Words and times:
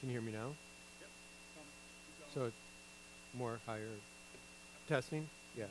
Can 0.00 0.08
you 0.08 0.20
hear 0.20 0.22
me 0.22 0.32
now? 0.32 0.54
So 2.34 2.44
it's 2.44 2.56
more 3.34 3.58
higher. 3.66 3.88
Testing? 4.88 5.28
Yeah. 5.56 5.64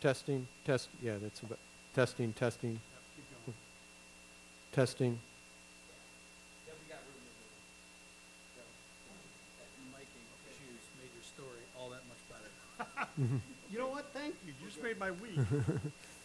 Testing, 0.00 0.46
test, 0.64 0.88
yeah, 1.02 1.14
that's 1.20 1.40
about, 1.40 1.58
testing, 1.92 2.32
testing. 2.32 2.78
Testing. 4.78 5.18
Yeah, 6.68 6.74
we 6.78 6.86
got 6.86 7.02
room 7.02 7.18
to 7.18 7.34
move. 7.34 7.50
So, 8.54 8.62
that 9.58 9.66
miking 9.90 10.22
issues 10.46 10.86
made 11.02 11.10
your 11.18 11.26
story 11.26 11.66
all 11.74 11.90
that 11.90 12.06
much 12.06 12.22
better. 12.30 12.46
You 13.70 13.78
know 13.78 13.88
what? 13.88 14.06
Thank 14.14 14.34
you. 14.46 14.54
You 14.58 14.66
just 14.66 14.82
made 14.82 14.98
my 14.98 15.10
week. 15.10 15.36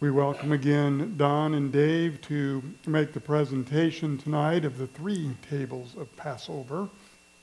We 0.00 0.10
welcome 0.10 0.52
again 0.52 1.16
Don 1.18 1.52
and 1.52 1.70
Dave 1.70 2.22
to 2.22 2.62
make 2.86 3.12
the 3.12 3.20
presentation 3.20 4.16
tonight 4.16 4.64
of 4.64 4.78
the 4.78 4.86
three 4.86 5.36
tables 5.50 5.94
of 5.94 6.16
Passover, 6.16 6.88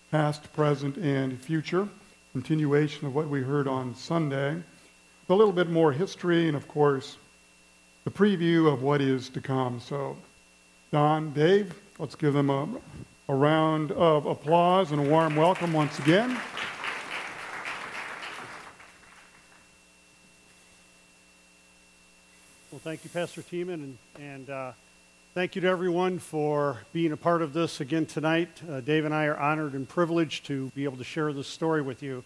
past, 0.09 0.51
present, 0.53 0.97
and 0.97 1.39
future, 1.39 1.87
continuation 2.33 3.05
of 3.05 3.13
what 3.13 3.29
we 3.29 3.43
heard 3.43 3.67
on 3.67 3.93
Sunday, 3.93 4.55
a 5.29 5.33
little 5.35 5.53
bit 5.53 5.69
more 5.69 5.91
history, 5.91 6.47
and 6.47 6.57
of 6.57 6.67
course, 6.67 7.17
the 8.05 8.09
preview 8.09 8.73
of 8.73 8.81
what 8.81 9.01
is 9.01 9.29
to 9.29 9.39
come. 9.39 9.79
So, 9.79 10.17
Don, 10.91 11.33
Dave, 11.33 11.75
let's 11.99 12.15
give 12.15 12.33
them 12.33 12.49
a, 12.49 12.67
a 13.29 13.35
round 13.35 13.91
of 13.91 14.25
applause 14.25 14.91
and 14.91 14.99
a 14.99 15.07
warm 15.07 15.35
welcome 15.35 15.73
once 15.73 15.99
again. 15.99 16.35
Well, 22.77 22.93
thank 22.93 23.03
you, 23.03 23.09
Pastor 23.09 23.41
Teeman, 23.41 23.73
and, 23.73 23.97
and 24.19 24.49
uh, 24.51 24.71
thank 25.33 25.55
you 25.55 25.61
to 25.61 25.67
everyone 25.67 26.19
for 26.19 26.81
being 26.93 27.11
a 27.11 27.17
part 27.17 27.41
of 27.41 27.51
this 27.51 27.81
again 27.81 28.05
tonight. 28.05 28.49
Uh, 28.69 28.81
Dave 28.81 29.03
and 29.03 29.15
I 29.15 29.25
are 29.25 29.35
honored 29.35 29.73
and 29.73 29.89
privileged 29.89 30.45
to 30.45 30.67
be 30.75 30.83
able 30.83 30.97
to 30.97 31.03
share 31.03 31.33
this 31.33 31.47
story 31.47 31.81
with 31.81 32.03
you. 32.03 32.23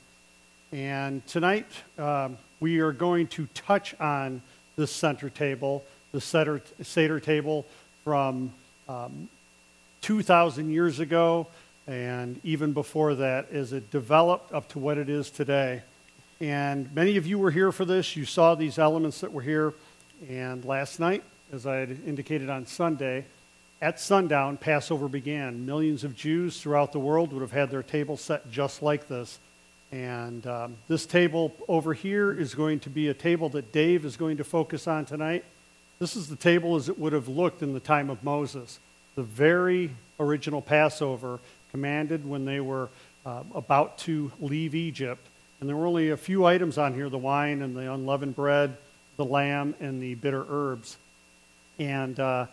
And 0.73 1.25
tonight, 1.25 1.67
um, 1.97 2.37
we 2.59 2.79
are 2.79 2.91
going 2.91 3.27
to 3.27 3.47
touch 3.53 3.97
on 3.97 4.41
the 4.75 4.85
center 4.87 5.29
table, 5.29 5.85
the 6.11 6.19
Seder, 6.19 6.61
Seder 6.81 7.21
table 7.21 7.65
from 8.03 8.51
um, 8.89 9.29
2,000 10.01 10.69
years 10.69 10.99
ago, 10.99 11.47
and 11.87 12.41
even 12.43 12.73
before 12.73 13.15
that, 13.15 13.49
as 13.53 13.71
it 13.71 13.89
developed 13.89 14.51
up 14.51 14.67
to 14.71 14.79
what 14.79 14.97
it 14.97 15.07
is 15.07 15.29
today. 15.29 15.81
And 16.41 16.93
many 16.93 17.15
of 17.15 17.25
you 17.25 17.39
were 17.39 17.51
here 17.51 17.71
for 17.71 17.85
this. 17.85 18.17
You 18.17 18.25
saw 18.25 18.53
these 18.55 18.77
elements 18.77 19.21
that 19.21 19.31
were 19.31 19.43
here. 19.43 19.73
And 20.29 20.63
last 20.65 20.99
night, 20.99 21.23
as 21.51 21.65
I 21.65 21.77
had 21.77 21.89
indicated 22.05 22.49
on 22.49 22.65
Sunday, 22.65 23.25
at 23.81 23.99
sundown, 23.99 24.57
Passover 24.57 25.07
began. 25.07 25.65
Millions 25.65 26.03
of 26.03 26.15
Jews 26.15 26.61
throughout 26.61 26.91
the 26.91 26.99
world 26.99 27.33
would 27.33 27.41
have 27.41 27.51
had 27.51 27.71
their 27.71 27.81
table 27.81 28.15
set 28.15 28.51
just 28.51 28.83
like 28.83 29.07
this. 29.07 29.39
And 29.91 30.45
um, 30.45 30.77
this 30.87 31.05
table 31.05 31.53
over 31.67 31.93
here 31.93 32.31
is 32.31 32.53
going 32.53 32.79
to 32.81 32.89
be 32.89 33.07
a 33.07 33.13
table 33.13 33.49
that 33.49 33.71
Dave 33.71 34.05
is 34.05 34.15
going 34.15 34.37
to 34.37 34.43
focus 34.43 34.87
on 34.87 35.05
tonight. 35.05 35.43
This 35.99 36.15
is 36.15 36.29
the 36.29 36.35
table 36.35 36.75
as 36.75 36.89
it 36.89 36.99
would 36.99 37.13
have 37.13 37.27
looked 37.27 37.63
in 37.63 37.73
the 37.73 37.79
time 37.79 38.09
of 38.09 38.23
Moses. 38.23 38.79
The 39.15 39.23
very 39.23 39.91
original 40.19 40.61
Passover 40.61 41.39
commanded 41.71 42.27
when 42.27 42.45
they 42.45 42.59
were 42.59 42.89
uh, 43.25 43.43
about 43.53 43.97
to 43.99 44.31
leave 44.39 44.75
Egypt. 44.75 45.27
And 45.59 45.67
there 45.67 45.75
were 45.75 45.87
only 45.87 46.09
a 46.09 46.17
few 46.17 46.45
items 46.45 46.77
on 46.77 46.93
here 46.93 47.09
the 47.09 47.17
wine 47.17 47.61
and 47.61 47.75
the 47.75 47.91
unleavened 47.91 48.35
bread, 48.35 48.77
the 49.21 49.31
lamb, 49.31 49.75
and 49.79 50.01
the 50.01 50.15
bitter 50.15 50.43
herbs. 50.49 50.97
And 51.77 52.19
uh, 52.19 52.47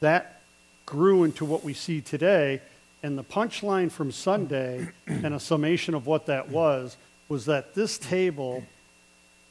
that 0.00 0.42
grew 0.84 1.24
into 1.24 1.46
what 1.46 1.64
we 1.64 1.72
see 1.72 2.02
today. 2.02 2.60
And 3.02 3.16
the 3.16 3.24
punchline 3.24 3.90
from 3.90 4.12
Sunday 4.12 4.88
and 5.06 5.32
a 5.32 5.40
summation 5.40 5.94
of 5.94 6.06
what 6.06 6.26
that 6.26 6.50
was 6.50 6.98
was 7.30 7.46
that 7.46 7.74
this 7.74 7.96
table 7.96 8.62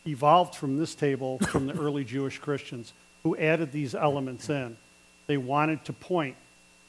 evolved 0.05 0.53
from 0.53 0.77
this 0.77 0.93
table 0.93 1.39
from 1.39 1.65
the 1.65 1.73
early 1.73 2.03
Jewish 2.15 2.37
Christians 2.37 2.93
who 3.23 3.35
added 3.35 3.71
these 3.71 3.95
elements 3.95 4.47
in. 4.49 4.77
They 5.25 5.37
wanted 5.37 5.83
to 5.85 5.93
point 5.93 6.35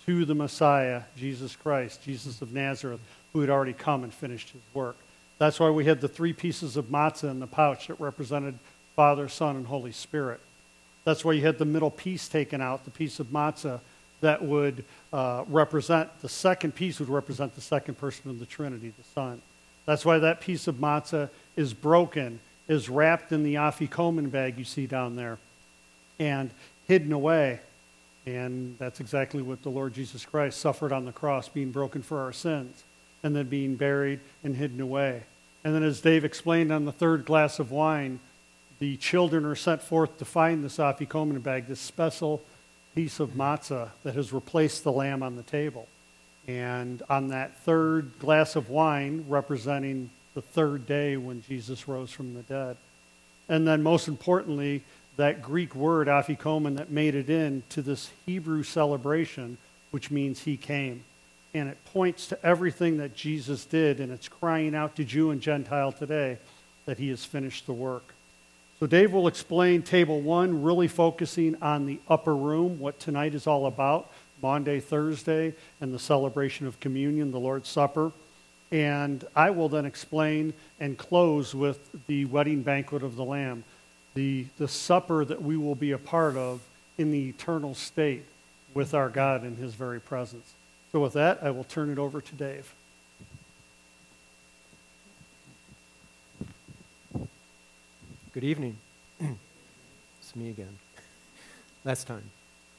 to 0.04 0.26
the 0.26 0.34
Messiah, 0.34 1.02
Jesus 1.16 1.56
Christ, 1.56 2.02
Jesus 2.04 2.42
of 2.42 2.52
Nazareth, 2.52 3.00
who 3.32 3.40
had 3.40 3.48
already 3.48 3.72
come 3.72 4.04
and 4.04 4.12
finished 4.12 4.50
his 4.50 4.62
work. 4.74 4.96
That's 5.38 5.58
why 5.58 5.70
we 5.70 5.86
had 5.86 6.02
the 6.02 6.08
three 6.08 6.34
pieces 6.34 6.76
of 6.76 6.86
matzah 6.86 7.30
in 7.30 7.40
the 7.40 7.46
pouch 7.46 7.86
that 7.86 7.98
represented 7.98 8.58
Father, 8.96 9.28
Son, 9.28 9.56
and 9.56 9.66
Holy 9.66 9.92
Spirit. 9.92 10.40
That's 11.04 11.24
why 11.24 11.32
you 11.32 11.42
had 11.42 11.58
the 11.58 11.64
middle 11.64 11.90
piece 11.90 12.28
taken 12.28 12.60
out, 12.60 12.84
the 12.84 12.90
piece 12.90 13.20
of 13.20 13.28
matzah 13.28 13.80
that 14.20 14.42
would 14.42 14.84
uh, 15.12 15.44
represent, 15.48 16.20
the 16.20 16.28
second 16.28 16.74
piece 16.74 17.00
would 17.00 17.08
represent 17.08 17.54
the 17.54 17.60
second 17.60 17.96
person 17.96 18.30
of 18.30 18.38
the 18.38 18.46
Trinity, 18.46 18.92
the 18.96 19.04
Son. 19.14 19.40
That's 19.86 20.04
why 20.04 20.18
that 20.18 20.40
piece 20.40 20.66
of 20.66 20.76
matzah 20.76 21.30
is 21.56 21.72
broken, 21.72 22.38
is 22.68 22.88
wrapped 22.88 23.32
in 23.32 23.42
the 23.42 23.54
afikomen 23.54 24.30
bag 24.30 24.58
you 24.58 24.64
see 24.64 24.86
down 24.86 25.16
there, 25.16 25.38
and 26.18 26.50
hidden 26.86 27.12
away. 27.12 27.60
And 28.26 28.76
that's 28.78 29.00
exactly 29.00 29.42
what 29.42 29.62
the 29.62 29.70
Lord 29.70 29.94
Jesus 29.94 30.26
Christ 30.26 30.60
suffered 30.60 30.92
on 30.92 31.06
the 31.06 31.12
cross, 31.12 31.48
being 31.48 31.70
broken 31.70 32.02
for 32.02 32.20
our 32.20 32.32
sins, 32.32 32.84
and 33.22 33.34
then 33.34 33.46
being 33.46 33.76
buried 33.76 34.20
and 34.44 34.54
hidden 34.54 34.80
away. 34.80 35.22
And 35.64 35.74
then, 35.74 35.82
as 35.82 36.00
Dave 36.00 36.24
explained 36.24 36.70
on 36.70 36.84
the 36.84 36.92
third 36.92 37.24
glass 37.24 37.58
of 37.58 37.70
wine, 37.70 38.20
the 38.80 38.96
children 38.96 39.44
are 39.44 39.54
sent 39.54 39.82
forth 39.82 40.18
to 40.18 40.24
find 40.24 40.64
this 40.64 40.78
afikomen 40.78 41.40
bag, 41.42 41.66
this 41.68 41.80
special 41.80 42.42
piece 42.94 43.20
of 43.20 43.30
matzah 43.30 43.90
that 44.02 44.14
has 44.14 44.32
replaced 44.32 44.82
the 44.82 44.90
lamb 44.90 45.22
on 45.22 45.36
the 45.36 45.42
table. 45.42 45.86
And 46.48 47.02
on 47.08 47.28
that 47.28 47.58
third 47.58 48.18
glass 48.18 48.56
of 48.56 48.70
wine, 48.70 49.26
representing 49.28 50.10
the 50.34 50.42
third 50.42 50.86
day 50.86 51.16
when 51.16 51.42
Jesus 51.42 51.86
rose 51.86 52.10
from 52.10 52.34
the 52.34 52.42
dead. 52.42 52.76
And 53.48 53.66
then, 53.68 53.82
most 53.82 54.08
importantly, 54.08 54.82
that 55.16 55.42
Greek 55.42 55.74
word, 55.74 56.08
afikomen, 56.08 56.78
that 56.78 56.90
made 56.90 57.14
it 57.14 57.28
into 57.28 57.82
this 57.82 58.10
Hebrew 58.24 58.62
celebration, 58.62 59.58
which 59.90 60.10
means 60.10 60.40
he 60.40 60.56
came. 60.56 61.04
And 61.52 61.68
it 61.68 61.84
points 61.84 62.28
to 62.28 62.46
everything 62.46 62.96
that 62.98 63.14
Jesus 63.14 63.66
did, 63.66 64.00
and 64.00 64.10
it's 64.10 64.28
crying 64.28 64.74
out 64.74 64.96
to 64.96 65.04
Jew 65.04 65.30
and 65.30 65.40
Gentile 65.40 65.92
today 65.92 66.38
that 66.86 66.98
he 66.98 67.10
has 67.10 67.24
finished 67.24 67.66
the 67.66 67.72
work. 67.74 68.14
So, 68.80 68.86
Dave 68.86 69.12
will 69.12 69.28
explain 69.28 69.82
table 69.82 70.22
one, 70.22 70.62
really 70.62 70.88
focusing 70.88 71.54
on 71.60 71.84
the 71.84 72.00
upper 72.08 72.34
room, 72.34 72.80
what 72.80 72.98
tonight 72.98 73.34
is 73.34 73.46
all 73.46 73.66
about 73.66 74.10
Maundy, 74.40 74.80
Thursday, 74.80 75.52
and 75.82 75.92
the 75.92 75.98
celebration 75.98 76.66
of 76.66 76.80
communion, 76.80 77.30
the 77.30 77.38
Lord's 77.38 77.68
Supper. 77.68 78.10
And 78.72 79.22
I 79.36 79.50
will 79.50 79.68
then 79.68 79.84
explain 79.84 80.54
and 80.80 80.96
close 80.96 81.54
with 81.54 81.90
the 82.06 82.24
wedding 82.24 82.62
banquet 82.62 83.02
of 83.02 83.16
the 83.16 83.24
Lamb, 83.24 83.64
the, 84.14 84.46
the 84.56 84.66
supper 84.66 85.26
that 85.26 85.42
we 85.42 85.58
will 85.58 85.74
be 85.74 85.92
a 85.92 85.98
part 85.98 86.38
of 86.38 86.62
in 86.96 87.10
the 87.10 87.28
eternal 87.28 87.74
state 87.74 88.24
with 88.72 88.94
our 88.94 89.10
God 89.10 89.44
in 89.44 89.56
his 89.56 89.74
very 89.74 90.00
presence. 90.00 90.54
So, 90.90 91.00
with 91.00 91.12
that, 91.12 91.40
I 91.42 91.50
will 91.50 91.64
turn 91.64 91.90
it 91.90 91.98
over 91.98 92.22
to 92.22 92.34
Dave. 92.34 92.72
Good 98.40 98.46
evening. 98.46 98.78
it's 100.18 100.34
me 100.34 100.48
again. 100.48 100.78
last 101.84 102.06
time. 102.06 102.30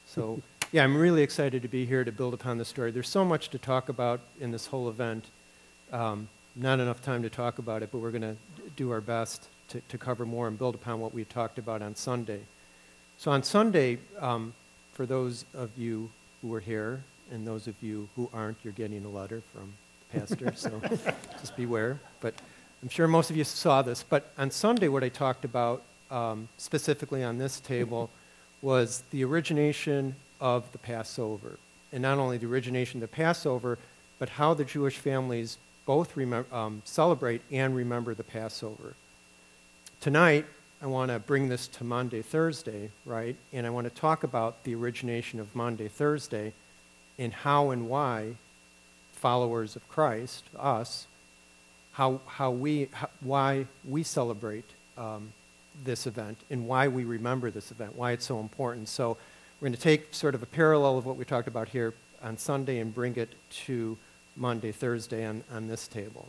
So, 0.06 0.42
yeah, 0.72 0.82
I'm 0.82 0.96
really 0.96 1.22
excited 1.22 1.62
to 1.62 1.68
be 1.68 1.86
here 1.86 2.02
to 2.02 2.10
build 2.10 2.34
upon 2.34 2.58
the 2.58 2.64
story. 2.64 2.90
There's 2.90 3.08
so 3.08 3.24
much 3.24 3.48
to 3.50 3.58
talk 3.58 3.88
about 3.88 4.18
in 4.40 4.50
this 4.50 4.66
whole 4.66 4.88
event. 4.88 5.26
Um, 5.92 6.28
not 6.56 6.80
enough 6.80 7.00
time 7.00 7.22
to 7.22 7.30
talk 7.30 7.60
about 7.60 7.84
it, 7.84 7.90
but 7.92 7.98
we're 7.98 8.10
going 8.10 8.22
to 8.22 8.36
do 8.74 8.90
our 8.90 9.00
best 9.00 9.50
to, 9.68 9.80
to 9.82 9.98
cover 9.98 10.26
more 10.26 10.48
and 10.48 10.58
build 10.58 10.74
upon 10.74 10.98
what 10.98 11.14
we 11.14 11.24
talked 11.24 11.58
about 11.60 11.80
on 11.80 11.94
Sunday. 11.94 12.40
So, 13.16 13.30
on 13.30 13.44
Sunday, 13.44 13.98
um, 14.18 14.54
for 14.94 15.06
those 15.06 15.44
of 15.54 15.70
you 15.78 16.10
who 16.40 16.48
were 16.48 16.58
here 16.58 17.04
and 17.30 17.46
those 17.46 17.68
of 17.68 17.80
you 17.80 18.08
who 18.16 18.28
aren't, 18.34 18.56
you're 18.64 18.72
getting 18.72 19.04
a 19.04 19.08
letter 19.08 19.42
from 19.52 19.74
the 20.10 20.18
pastor, 20.18 20.52
so 20.56 20.80
just 21.40 21.56
beware. 21.56 22.00
But 22.18 22.34
I'm 22.82 22.88
sure 22.88 23.06
most 23.06 23.30
of 23.30 23.36
you 23.36 23.44
saw 23.44 23.82
this. 23.82 24.02
But 24.02 24.32
on 24.36 24.50
Sunday, 24.50 24.88
what 24.88 25.04
I 25.04 25.08
talked 25.08 25.44
about 25.44 25.82
um, 26.10 26.48
specifically 26.58 27.22
on 27.22 27.38
this 27.38 27.60
table 27.60 28.10
was 28.62 29.02
the 29.10 29.24
origination 29.24 30.16
of 30.40 30.70
the 30.72 30.78
Passover. 30.78 31.58
And 31.92 32.02
not 32.02 32.18
only 32.18 32.38
the 32.38 32.46
origination 32.46 33.02
of 33.02 33.10
the 33.10 33.16
Passover, 33.16 33.78
but 34.18 34.30
how 34.30 34.54
the 34.54 34.64
Jewish 34.64 34.98
families 34.98 35.58
both 35.86 36.14
remem- 36.14 36.50
um, 36.52 36.82
celebrate 36.84 37.42
and 37.50 37.76
remember 37.76 38.14
the 38.14 38.24
Passover. 38.24 38.94
Tonight, 40.00 40.46
I 40.80 40.86
want 40.86 41.12
to 41.12 41.20
bring 41.20 41.48
this 41.48 41.68
to 41.68 41.84
Maundy, 41.84 42.22
Thursday, 42.22 42.90
right? 43.06 43.36
And 43.52 43.66
I 43.66 43.70
want 43.70 43.86
to 43.86 43.94
talk 43.94 44.24
about 44.24 44.64
the 44.64 44.74
origination 44.74 45.38
of 45.38 45.54
Maundy, 45.54 45.86
Thursday, 45.86 46.52
and 47.18 47.32
how 47.32 47.70
and 47.70 47.88
why 47.88 48.34
followers 49.12 49.76
of 49.76 49.88
Christ, 49.88 50.44
us, 50.58 51.06
how, 51.92 52.20
how 52.26 52.50
we, 52.50 52.88
how, 52.92 53.08
why 53.20 53.66
we 53.84 54.02
celebrate 54.02 54.64
um, 54.96 55.32
this 55.84 56.06
event 56.06 56.38
and 56.50 56.66
why 56.66 56.88
we 56.88 57.04
remember 57.04 57.50
this 57.50 57.70
event, 57.70 57.96
why 57.96 58.12
it's 58.12 58.26
so 58.26 58.40
important. 58.40 58.88
So 58.88 59.16
we're 59.60 59.68
going 59.68 59.76
to 59.76 59.80
take 59.80 60.14
sort 60.14 60.34
of 60.34 60.42
a 60.42 60.46
parallel 60.46 60.98
of 60.98 61.06
what 61.06 61.16
we 61.16 61.24
talked 61.24 61.48
about 61.48 61.68
here 61.68 61.94
on 62.22 62.36
Sunday 62.36 62.78
and 62.78 62.94
bring 62.94 63.16
it 63.16 63.34
to 63.66 63.96
Maundy, 64.36 64.72
Thursday 64.72 65.24
on, 65.24 65.44
on 65.52 65.68
this 65.68 65.86
table. 65.88 66.28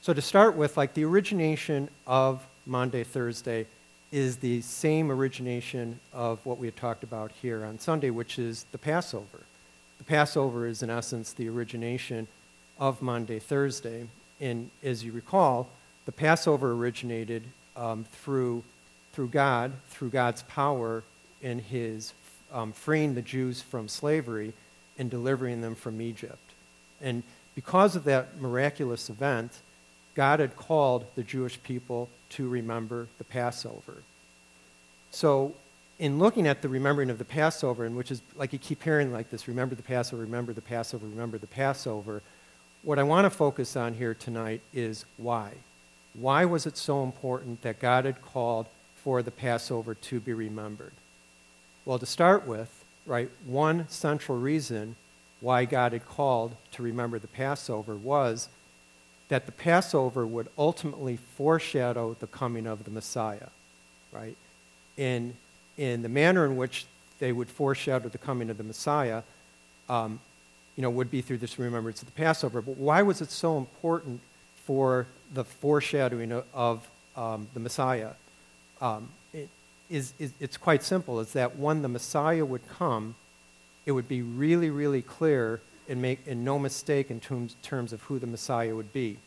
So 0.00 0.12
to 0.12 0.22
start 0.22 0.56
with, 0.56 0.76
like 0.76 0.94
the 0.94 1.04
origination 1.04 1.88
of 2.06 2.46
Maundy, 2.66 3.04
Thursday 3.04 3.66
is 4.10 4.36
the 4.36 4.60
same 4.60 5.10
origination 5.10 5.98
of 6.12 6.44
what 6.44 6.58
we 6.58 6.66
had 6.66 6.76
talked 6.76 7.02
about 7.02 7.32
here 7.40 7.64
on 7.64 7.78
Sunday, 7.78 8.10
which 8.10 8.38
is 8.38 8.66
the 8.72 8.78
Passover. 8.78 9.40
The 9.98 10.04
Passover 10.04 10.66
is, 10.66 10.82
in 10.82 10.90
essence, 10.90 11.32
the 11.32 11.48
origination 11.48 12.28
of 12.78 13.00
Maundy, 13.00 13.38
Thursday. 13.38 14.08
And 14.42 14.70
as 14.82 15.04
you 15.04 15.12
recall, 15.12 15.68
the 16.04 16.12
Passover 16.12 16.72
originated 16.72 17.44
um, 17.76 18.04
through, 18.10 18.64
through 19.12 19.28
God, 19.28 19.72
through 19.88 20.10
God's 20.10 20.42
power 20.42 21.04
in 21.40 21.60
his 21.60 22.12
um, 22.52 22.72
freeing 22.72 23.14
the 23.14 23.22
Jews 23.22 23.62
from 23.62 23.88
slavery 23.88 24.52
and 24.98 25.08
delivering 25.08 25.60
them 25.60 25.76
from 25.76 26.02
Egypt. 26.02 26.42
And 27.00 27.22
because 27.54 27.94
of 27.94 28.04
that 28.04 28.40
miraculous 28.40 29.08
event, 29.08 29.52
God 30.14 30.40
had 30.40 30.56
called 30.56 31.06
the 31.14 31.22
Jewish 31.22 31.62
people 31.62 32.08
to 32.30 32.48
remember 32.48 33.06
the 33.18 33.24
Passover. 33.24 34.02
So, 35.10 35.54
in 35.98 36.18
looking 36.18 36.48
at 36.48 36.62
the 36.62 36.68
remembering 36.68 37.10
of 37.10 37.18
the 37.18 37.24
Passover, 37.24 37.84
and 37.84 37.96
which 37.96 38.10
is 38.10 38.22
like 38.34 38.52
you 38.52 38.58
keep 38.58 38.82
hearing 38.82 39.12
like 39.12 39.30
this 39.30 39.46
remember 39.46 39.74
the 39.74 39.82
Passover, 39.82 40.22
remember 40.22 40.52
the 40.52 40.60
Passover, 40.60 41.06
remember 41.06 41.38
the 41.38 41.46
Passover, 41.46 42.22
what 42.82 42.98
I 42.98 43.04
want 43.04 43.24
to 43.24 43.30
focus 43.30 43.76
on 43.76 43.94
here 43.94 44.14
tonight 44.14 44.60
is 44.74 45.04
why. 45.16 45.52
Why 46.14 46.44
was 46.44 46.66
it 46.66 46.76
so 46.76 47.02
important 47.04 47.62
that 47.62 47.80
God 47.80 48.04
had 48.04 48.20
called 48.22 48.66
for 48.96 49.22
the 49.22 49.30
Passover 49.30 49.94
to 49.94 50.20
be 50.20 50.32
remembered? 50.32 50.92
Well, 51.84 51.98
to 51.98 52.06
start 52.06 52.46
with, 52.46 52.84
right, 53.06 53.30
one 53.46 53.88
central 53.88 54.38
reason 54.38 54.96
why 55.40 55.64
God 55.64 55.92
had 55.92 56.06
called 56.06 56.54
to 56.72 56.82
remember 56.82 57.18
the 57.18 57.28
Passover 57.28 57.94
was 57.94 58.48
that 59.28 59.46
the 59.46 59.52
Passover 59.52 60.26
would 60.26 60.48
ultimately 60.58 61.16
foreshadow 61.16 62.16
the 62.18 62.26
coming 62.26 62.66
of 62.66 62.84
the 62.84 62.90
Messiah, 62.90 63.48
right? 64.12 64.36
In, 64.96 65.34
in 65.76 66.02
the 66.02 66.08
manner 66.08 66.44
in 66.44 66.56
which 66.56 66.86
they 67.18 67.32
would 67.32 67.48
foreshadow 67.48 68.08
the 68.08 68.18
coming 68.18 68.50
of 68.50 68.58
the 68.58 68.64
Messiah, 68.64 69.22
um, 69.88 70.20
you 70.76 70.82
know, 70.82 70.90
would 70.90 71.10
be 71.10 71.20
through 71.20 71.38
this 71.38 71.58
remembrance 71.58 72.02
of 72.02 72.06
the 72.06 72.12
Passover. 72.12 72.62
But 72.62 72.76
why 72.76 73.02
was 73.02 73.20
it 73.20 73.30
so 73.30 73.58
important 73.58 74.20
for 74.64 75.06
the 75.32 75.44
foreshadowing 75.44 76.32
of, 76.54 76.88
um, 77.16 77.48
the 77.54 77.60
Messiah? 77.60 78.10
Um, 78.80 79.08
it 79.32 79.48
is, 79.90 80.14
is, 80.18 80.32
it's 80.40 80.56
quite 80.56 80.82
simple. 80.82 81.20
Is 81.20 81.32
that 81.34 81.58
when 81.58 81.82
the 81.82 81.88
Messiah 81.88 82.44
would 82.44 82.66
come, 82.68 83.14
it 83.84 83.92
would 83.92 84.08
be 84.08 84.22
really, 84.22 84.70
really 84.70 85.02
clear 85.02 85.60
and 85.88 86.00
make 86.00 86.20
and 86.26 86.44
no 86.44 86.58
mistake 86.58 87.10
in 87.10 87.20
terms, 87.20 87.56
terms 87.62 87.92
of 87.92 88.02
who 88.02 88.18
the 88.18 88.26
Messiah 88.26 88.74
would 88.74 88.92
be. 88.92 89.18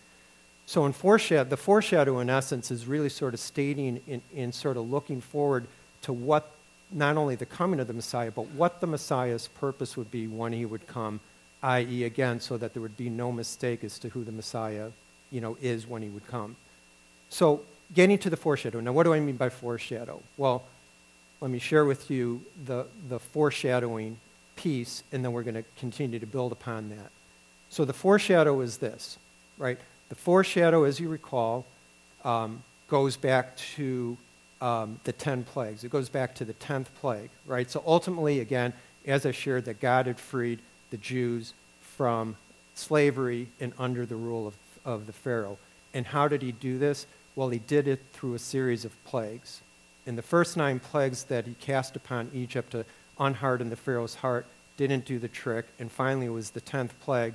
So 0.66 0.86
in 0.86 0.94
foreshadow, 0.94 1.50
the 1.50 1.58
foreshadow 1.58 2.20
in 2.20 2.30
essence 2.30 2.72
is 2.72 2.88
really 2.88 3.10
sort 3.10 3.34
of 3.34 3.40
stating 3.40 4.02
in, 4.08 4.22
in 4.34 4.52
sort 4.52 4.78
of 4.78 4.90
looking 4.90 5.22
forward 5.22 5.68
to 6.04 6.14
what 6.14 6.52
not 6.92 7.18
only 7.18 7.36
the 7.36 7.46
coming 7.46 7.80
of 7.80 7.88
the 7.88 7.94
Messiah, 7.94 8.32
but 8.32 8.48
what 8.52 8.82
the 8.82 8.88
Messiah's 8.88 9.48
purpose 9.48 9.96
would 9.98 10.10
be 10.10 10.28
when 10.28 10.54
he 10.54 10.66
would 10.66 10.88
come, 10.88 11.20
i.e., 11.63 12.03
again, 12.03 12.39
so 12.39 12.57
that 12.57 12.74
there 12.74 12.81
would 12.81 12.97
be 12.97 13.09
no 13.09 13.31
mistake 13.31 13.83
as 13.83 14.00
to 14.00 14.09
who 14.09 14.24
the 14.24 14.31
Messiah, 14.31 14.89
you 15.31 15.41
know, 15.41 15.57
is 15.62 15.88
when 15.88 16.01
he 16.01 16.09
would 16.09 16.27
come. 16.27 16.55
So 17.29 17.62
getting 17.93 18.17
to 18.19 18.29
the 18.29 18.38
foreshadow. 18.38 18.79
Now, 18.79 18.91
what 18.91 19.03
do 19.03 19.13
I 19.13 19.19
mean 19.19 19.35
by 19.38 19.50
foreshadow? 19.50 20.21
Well, 20.38 20.63
let 21.41 21.51
me 21.51 21.59
share 21.59 21.85
with 21.85 22.09
you 22.09 22.43
the, 22.65 22.88
the 23.09 23.19
foreshadowing 23.19 24.17
piece, 24.55 25.03
and 25.12 25.24
then 25.24 25.31
we're 25.31 25.43
going 25.43 25.55
to 25.55 25.65
continue 25.77 26.19
to 26.19 26.25
build 26.25 26.51
upon 26.51 26.89
that. 26.89 27.12
So 27.69 27.85
the 27.85 27.93
foreshadow 27.93 28.62
is 28.62 28.77
this, 28.77 29.17
right? 29.57 29.77
The 30.09 30.15
foreshadow, 30.15 30.83
as 30.83 31.00
you 31.00 31.09
recall, 31.09 31.65
um, 32.24 32.63
goes 32.88 33.17
back 33.17 33.57
to 33.75 34.17
um, 34.62 35.00
the 35.03 35.12
ten 35.12 35.43
plagues. 35.43 35.83
It 35.83 35.91
goes 35.91 36.09
back 36.09 36.35
to 36.35 36.45
the 36.45 36.53
tenth 36.53 36.89
plague, 37.01 37.29
right? 37.45 37.69
So 37.69 37.83
ultimately, 37.85 38.39
again, 38.39 38.74
as 39.05 39.25
I 39.25 39.31
shared, 39.31 39.65
that 39.65 39.79
God 39.79 40.07
had 40.07 40.19
freed 40.19 40.59
the 40.96 41.02
Jews 41.02 41.54
from 41.82 42.38
slavery 42.74 43.50
and 43.60 43.74
under 43.78 44.06
the 44.06 44.16
rule 44.16 44.48
of, 44.48 44.56
of 44.86 45.08
the 45.08 45.12
Pharaoh. 45.12 45.58
And 45.94 46.06
how 46.06 46.30
did 46.30 46.42
he 46.42 46.54
do 46.54 46.80
this? 46.80 47.06
Well, 47.36 47.50
he 47.50 47.60
did 47.60 47.86
it 47.86 48.02
through 48.14 48.34
a 48.34 48.40
series 48.40 48.86
of 48.86 49.04
plagues. 49.04 49.60
In 50.06 50.16
the 50.16 50.22
first 50.22 50.56
nine 50.56 50.80
plagues 50.80 51.25
that 51.25 51.48
he 51.48 51.56
cast 51.56 51.98
upon 51.98 52.32
Egypt 52.34 52.72
to 52.72 52.86
unharden 53.20 53.70
the 53.70 53.75
Pharaoh's 53.75 54.16
heart 54.16 54.46
didn't 54.78 55.04
do 55.04 55.20
the 55.20 55.28
trick. 55.28 55.66
And 55.80 55.92
finally, 55.92 56.28
it 56.28 56.30
was 56.30 56.52
the 56.52 56.62
tenth 56.62 56.98
plague 57.02 57.34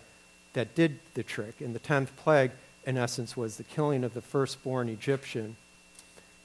that 0.54 0.74
did 0.74 0.98
the 1.12 1.22
trick. 1.22 1.60
And 1.60 1.74
the 1.74 1.80
tenth 1.80 2.16
plague, 2.16 2.52
in 2.86 2.96
essence, 2.96 3.36
was 3.36 3.58
the 3.58 3.64
killing 3.64 4.04
of 4.04 4.14
the 4.14 4.22
firstborn 4.22 4.88
Egyptian. 4.88 5.56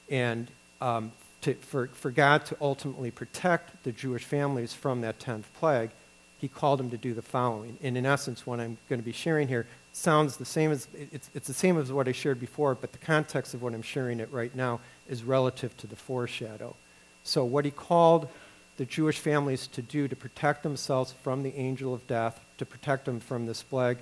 And 0.09 0.49
um, 0.81 1.13
to, 1.43 1.53
for, 1.53 1.87
for 1.87 2.11
God 2.11 2.45
to 2.47 2.57
ultimately 2.59 3.09
protect 3.09 3.85
the 3.85 3.93
Jewish 3.93 4.25
families 4.25 4.73
from 4.73 4.99
that 4.99 5.17
tenth 5.17 5.49
plague, 5.53 5.91
he 6.37 6.47
called 6.47 6.79
him 6.79 6.89
to 6.89 6.97
do 6.97 7.13
the 7.13 7.21
following. 7.21 7.77
And 7.81 7.97
in 7.97 8.05
essence, 8.05 8.45
what 8.45 8.59
I'm 8.59 8.77
going 8.89 8.99
to 8.99 9.05
be 9.05 9.11
sharing 9.11 9.47
here 9.47 9.67
sounds 9.93 10.37
the 10.37 10.45
same 10.45 10.71
as 10.71 10.87
it's, 10.93 11.29
it's 11.33 11.47
the 11.47 11.53
same 11.53 11.77
as 11.77 11.91
what 11.91 12.07
I 12.07 12.11
shared 12.11 12.39
before, 12.39 12.75
but 12.75 12.91
the 12.91 12.97
context 12.97 13.53
of 13.53 13.61
what 13.61 13.73
I'm 13.73 13.81
sharing 13.81 14.19
it 14.19 14.31
right 14.31 14.53
now 14.55 14.79
is 15.07 15.23
relative 15.23 15.75
to 15.77 15.87
the 15.87 15.95
foreshadow. 15.95 16.75
So, 17.23 17.43
what 17.45 17.65
he 17.65 17.71
called 17.71 18.29
the 18.77 18.85
Jewish 18.85 19.19
families 19.19 19.67
to 19.67 19.81
do 19.81 20.07
to 20.07 20.15
protect 20.15 20.63
themselves 20.63 21.13
from 21.23 21.43
the 21.43 21.55
angel 21.55 21.93
of 21.93 22.05
death, 22.07 22.39
to 22.57 22.65
protect 22.65 23.05
them 23.05 23.19
from 23.19 23.45
this 23.45 23.63
plague, 23.63 23.99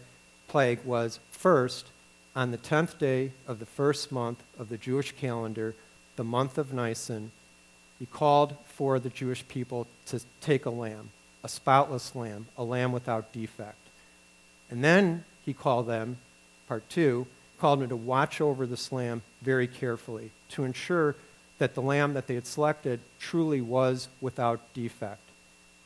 plague 0.48 0.80
was 0.84 1.20
first, 1.32 1.88
on 2.36 2.52
the 2.52 2.58
10th 2.58 2.98
day 2.98 3.32
of 3.48 3.60
the 3.60 3.66
first 3.66 4.12
month 4.12 4.44
of 4.58 4.70
the 4.70 4.78
Jewish 4.78 5.12
calendar, 5.12 5.76
the 6.16 6.24
month 6.24 6.58
of 6.58 6.74
Nisan, 6.74 7.32
he 8.00 8.06
called 8.06 8.56
for 8.66 9.00
the 9.00 9.10
Jewish 9.10 9.48
people 9.48 9.88
to 10.08 10.20
take 10.42 10.66
a 10.66 10.70
lamb, 10.70 11.12
a 11.44 11.50
spotless 11.50 12.16
lamb, 12.16 12.48
a 12.58 12.64
lamb 12.64 12.92
without 12.92 13.32
defect. 13.34 13.78
And 14.70 14.84
then 14.84 15.26
he 15.46 15.54
called 15.54 15.88
them, 15.88 16.18
part 16.68 16.88
two, 16.90 17.28
called 17.60 17.82
them 17.82 17.90
to 17.90 17.96
watch 17.96 18.42
over 18.42 18.66
this 18.66 18.92
lamb 18.92 19.22
very 19.42 19.68
carefully 19.68 20.32
to 20.50 20.64
ensure 20.64 21.16
that 21.60 21.76
the 21.76 21.82
lamb 21.82 22.14
that 22.14 22.28
they 22.28 22.36
had 22.36 22.48
selected 22.48 23.00
truly 23.20 23.62
was 23.62 24.08
without 24.22 24.74
defect. 24.74 25.22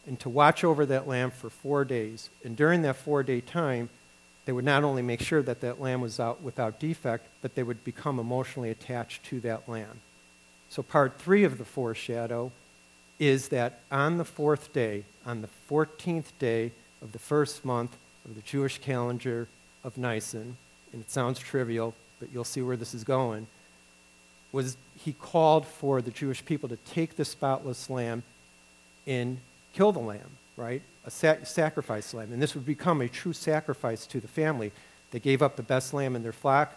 And 0.06 0.20
to 0.22 0.30
watch 0.30 0.64
over 0.64 0.86
that 0.86 1.08
lamb 1.08 1.32
for 1.32 1.50
four 1.50 1.84
days. 1.84 2.30
And 2.44 2.56
during 2.56 2.84
that 2.84 2.96
four 2.96 3.24
day 3.24 3.42
time, 3.42 3.90
they 4.46 4.54
would 4.54 4.64
not 4.64 4.86
only 4.86 5.02
make 5.02 5.22
sure 5.22 5.42
that 5.42 5.60
that 5.62 5.82
lamb 5.82 6.00
was 6.00 6.20
out 6.20 6.42
without 6.42 6.80
defect, 6.80 7.28
but 7.42 7.56
they 7.56 7.64
would 7.64 7.84
become 7.84 8.18
emotionally 8.18 8.70
attached 8.70 9.26
to 9.26 9.42
that 9.42 9.68
lamb. 9.68 10.00
So, 10.70 10.82
part 10.82 11.20
three 11.20 11.44
of 11.44 11.58
the 11.58 11.66
foreshadow 11.66 12.52
is 13.20 13.50
that 13.50 13.80
on 13.92 14.18
the 14.18 14.26
fourth 14.26 14.74
day, 14.74 15.04
on 15.26 15.42
the 15.42 15.50
14th 15.70 16.32
day 16.40 16.72
of 17.02 17.12
the 17.12 17.20
first 17.20 17.66
month 17.66 17.96
of 18.26 18.36
the 18.36 18.42
Jewish 18.42 18.80
calendar 18.80 19.48
of 19.84 19.98
Nisan, 19.98 20.58
and 20.92 21.02
it 21.02 21.10
sounds 21.10 21.40
trivial, 21.40 21.94
but 22.20 22.30
you'll 22.34 22.44
see 22.44 22.62
where 22.62 22.78
this 22.78 22.94
is 22.94 23.04
going, 23.04 23.48
was 24.52 24.78
he 24.96 25.14
called 25.14 25.66
for 25.66 26.02
the 26.02 26.12
Jewish 26.12 26.44
people 26.44 26.70
to 26.70 26.78
take 26.78 27.16
the 27.16 27.26
spotless 27.26 27.90
lamb 27.90 28.24
and 29.06 29.38
kill 29.74 29.92
the 29.92 30.00
lamb, 30.00 30.38
right? 30.56 30.82
A 31.06 31.12
sac- 31.12 31.46
sacrifice 31.46 32.14
lamb. 32.14 32.34
And 32.34 32.42
this 32.42 32.56
would 32.56 32.66
become 32.66 33.02
a 33.02 33.08
true 33.08 33.34
sacrifice 33.34 34.06
to 34.08 34.20
the 34.20 34.28
family. 34.28 34.72
They 35.12 35.20
gave 35.20 35.42
up 35.42 35.56
the 35.56 35.64
best 35.64 35.94
lamb 35.94 36.16
in 36.16 36.24
their 36.24 36.32
flock. 36.32 36.76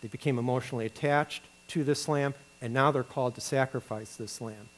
They 0.00 0.08
became 0.08 0.38
emotionally 0.38 0.86
attached 0.86 1.42
to 1.68 1.84
this 1.84 2.08
lamb, 2.08 2.34
and 2.62 2.72
now 2.72 2.90
they're 2.90 3.02
called 3.02 3.34
to 3.34 3.40
sacrifice 3.40 4.16
this 4.16 4.40
lamb. 4.40 4.68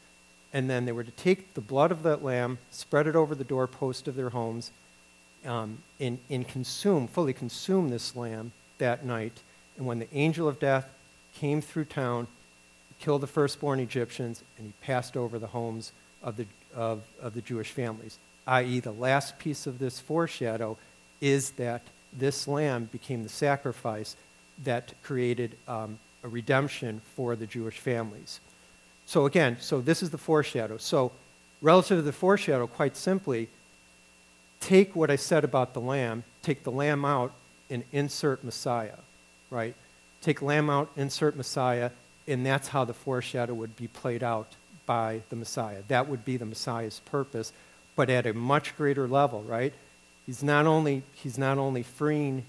And 0.52 0.69
then 0.69 0.85
they 0.85 0.92
were 0.92 1.04
to 1.04 1.11
take 1.12 1.54
the 1.54 1.61
blood 1.61 1.92
of 1.92 2.02
that 2.02 2.25
lamb, 2.25 2.59
spread 2.71 3.07
it 3.07 3.14
over 3.14 3.35
the 3.35 3.45
doorpost 3.45 4.09
of 4.09 4.16
their 4.16 4.30
homes, 4.30 4.73
um, 5.47 5.78
and, 5.99 6.19
and 6.28 6.47
consume, 6.47 7.07
fully 7.07 7.33
consume 7.33 7.88
this 7.88 8.16
lamb 8.16 8.52
that 8.78 9.04
night. 9.04 9.40
And 9.76 9.87
when 9.87 9.99
the 9.99 10.09
angel 10.12 10.49
of 10.49 10.59
death 10.59 10.88
came 11.35 11.61
through 11.61 11.87
town, 11.87 12.26
he 12.88 13.04
killed 13.04 13.21
the 13.21 13.26
firstborn 13.26 13.80
Egyptians, 13.80 14.42
and 14.59 14.66
he 14.66 14.73
passed 14.85 15.16
over 15.16 15.38
the 15.38 15.47
homes 15.47 15.92
of 16.23 16.37
the, 16.37 16.47
of, 16.75 17.02
of 17.23 17.35
the 17.35 17.40
Jewish 17.40 17.71
families. 17.71 18.19
I.e., 18.47 18.80
the 18.80 18.92
last 18.92 19.38
piece 19.38 19.66
of 19.66 19.78
this 19.78 20.00
foreshadow 20.00 20.76
is 21.21 21.50
that 21.52 21.83
this 22.12 22.49
lamb 22.49 22.88
became 22.90 23.23
the 23.23 23.28
sacrifice 23.28 24.16
that 24.64 24.92
created 25.02 25.57
um, 25.69 25.99
a 26.25 26.28
redemption 26.28 27.00
for 27.14 27.37
the 27.37 27.47
Jewish 27.47 27.78
families. 27.78 28.40
So 29.11 29.26
again, 29.26 29.57
so 29.59 29.81
this 29.81 30.05
is 30.05 30.11
the 30.11 30.19
foreshadow. 30.19 30.76
So 30.76 31.11
relative 31.61 31.99
to 31.99 32.02
the 32.02 32.12
foreshadow, 32.12 32.69
quite 32.69 32.97
simply, 32.97 33.49
take 34.61 34.95
what 34.95 35.11
I 35.11 35.17
said 35.17 35.43
about 35.43 35.75
the 35.75 35.81
lamb, 35.81 36.23
take 36.43 36.62
the 36.62 36.71
lamb 36.71 37.05
out, 37.05 37.33
and 37.69 37.83
insert 37.90 38.45
Messiah, 38.45 39.00
right? 39.50 39.75
Take 40.21 40.43
lamb 40.43 40.71
out, 40.71 40.93
insert 40.97 41.35
Messiah, 41.35 41.90
and 42.29 42.47
that's 42.47 42.69
how 42.69 42.85
the 42.85 42.95
foreshadow 42.95 43.52
would 43.52 43.75
be 43.75 43.88
played 43.88 44.23
out 44.23 44.55
by 44.87 45.23
the 45.29 45.35
Messiah. 45.35 45.83
That 45.88 46.07
would 46.09 46.25
be 46.25 46.37
the 46.37 46.47
Messiah's 46.47 47.00
purpose, 47.00 47.52
but 47.97 48.11
at 48.11 48.26
a 48.26 48.33
much 48.33 48.76
greater 48.76 49.09
level, 49.09 49.43
right? 49.43 49.73
He's 50.25 50.45
not 50.45 50.67
only, 50.67 51.02
he's 51.14 51.37
not 51.37 51.59
only 51.59 51.83
freeing, 51.83 52.45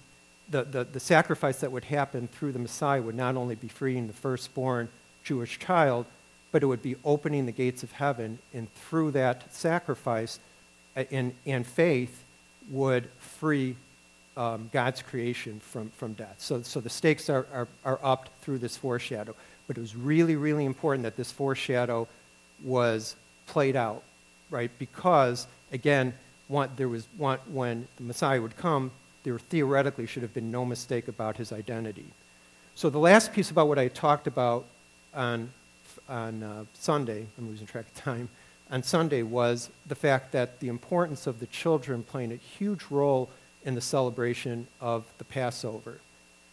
the, 0.47 0.61
the, 0.61 0.83
the 0.83 0.99
sacrifice 0.99 1.61
that 1.61 1.71
would 1.71 1.85
happen 1.85 2.27
through 2.27 2.51
the 2.51 2.59
Messiah 2.59 3.01
would 3.01 3.15
not 3.15 3.35
only 3.35 3.55
be 3.55 3.67
freeing 3.67 4.05
the 4.05 4.13
firstborn 4.13 4.89
Jewish 5.23 5.57
child, 5.57 6.05
but 6.51 6.63
it 6.63 6.65
would 6.65 6.81
be 6.81 6.95
opening 7.03 7.45
the 7.45 7.51
gates 7.51 7.83
of 7.83 7.91
heaven, 7.91 8.39
and 8.53 8.73
through 8.75 9.11
that 9.11 9.53
sacrifice 9.53 10.39
uh, 10.97 11.03
and, 11.11 11.33
and 11.45 11.65
faith 11.65 12.23
would 12.69 13.09
free 13.19 13.75
um, 14.37 14.69
God's 14.71 15.01
creation 15.01 15.59
from, 15.59 15.89
from 15.97 16.13
death. 16.13 16.35
So, 16.37 16.61
so 16.61 16.79
the 16.79 16.89
stakes 16.89 17.29
are, 17.29 17.45
are, 17.53 17.67
are 17.83 17.99
upped 18.03 18.29
through 18.41 18.59
this 18.59 18.77
foreshadow. 18.77 19.35
But 19.67 19.77
it 19.77 19.81
was 19.81 19.95
really, 19.95 20.35
really 20.35 20.65
important 20.65 21.03
that 21.03 21.15
this 21.15 21.31
foreshadow 21.31 22.07
was 22.63 23.15
played 23.47 23.75
out, 23.75 24.03
right? 24.49 24.71
Because, 24.79 25.47
again, 25.71 26.13
there 26.75 26.89
was 26.89 27.07
when 27.17 27.87
the 27.97 28.03
Messiah 28.03 28.41
would 28.41 28.57
come, 28.57 28.91
there 29.23 29.37
theoretically 29.39 30.05
should 30.05 30.23
have 30.23 30.33
been 30.33 30.51
no 30.51 30.65
mistake 30.65 31.07
about 31.07 31.37
his 31.37 31.53
identity. 31.53 32.05
So 32.75 32.89
the 32.89 32.99
last 32.99 33.31
piece 33.33 33.51
about 33.51 33.67
what 33.67 33.79
I 33.79 33.87
talked 33.87 34.27
about 34.27 34.65
on, 35.13 35.51
on 36.09 36.43
uh, 36.43 36.65
Sunday, 36.73 37.25
I'm 37.37 37.49
losing 37.49 37.67
track 37.67 37.85
of 37.85 37.95
time, 37.95 38.29
on 38.69 38.83
Sunday 38.83 39.21
was 39.21 39.69
the 39.85 39.95
fact 39.95 40.31
that 40.31 40.59
the 40.59 40.69
importance 40.69 41.27
of 41.27 41.39
the 41.39 41.47
children 41.47 42.03
playing 42.03 42.31
a 42.31 42.37
huge 42.37 42.85
role 42.89 43.29
in 43.65 43.75
the 43.75 43.81
celebration 43.81 44.67
of 44.79 45.05
the 45.17 45.25
Passover. 45.25 45.99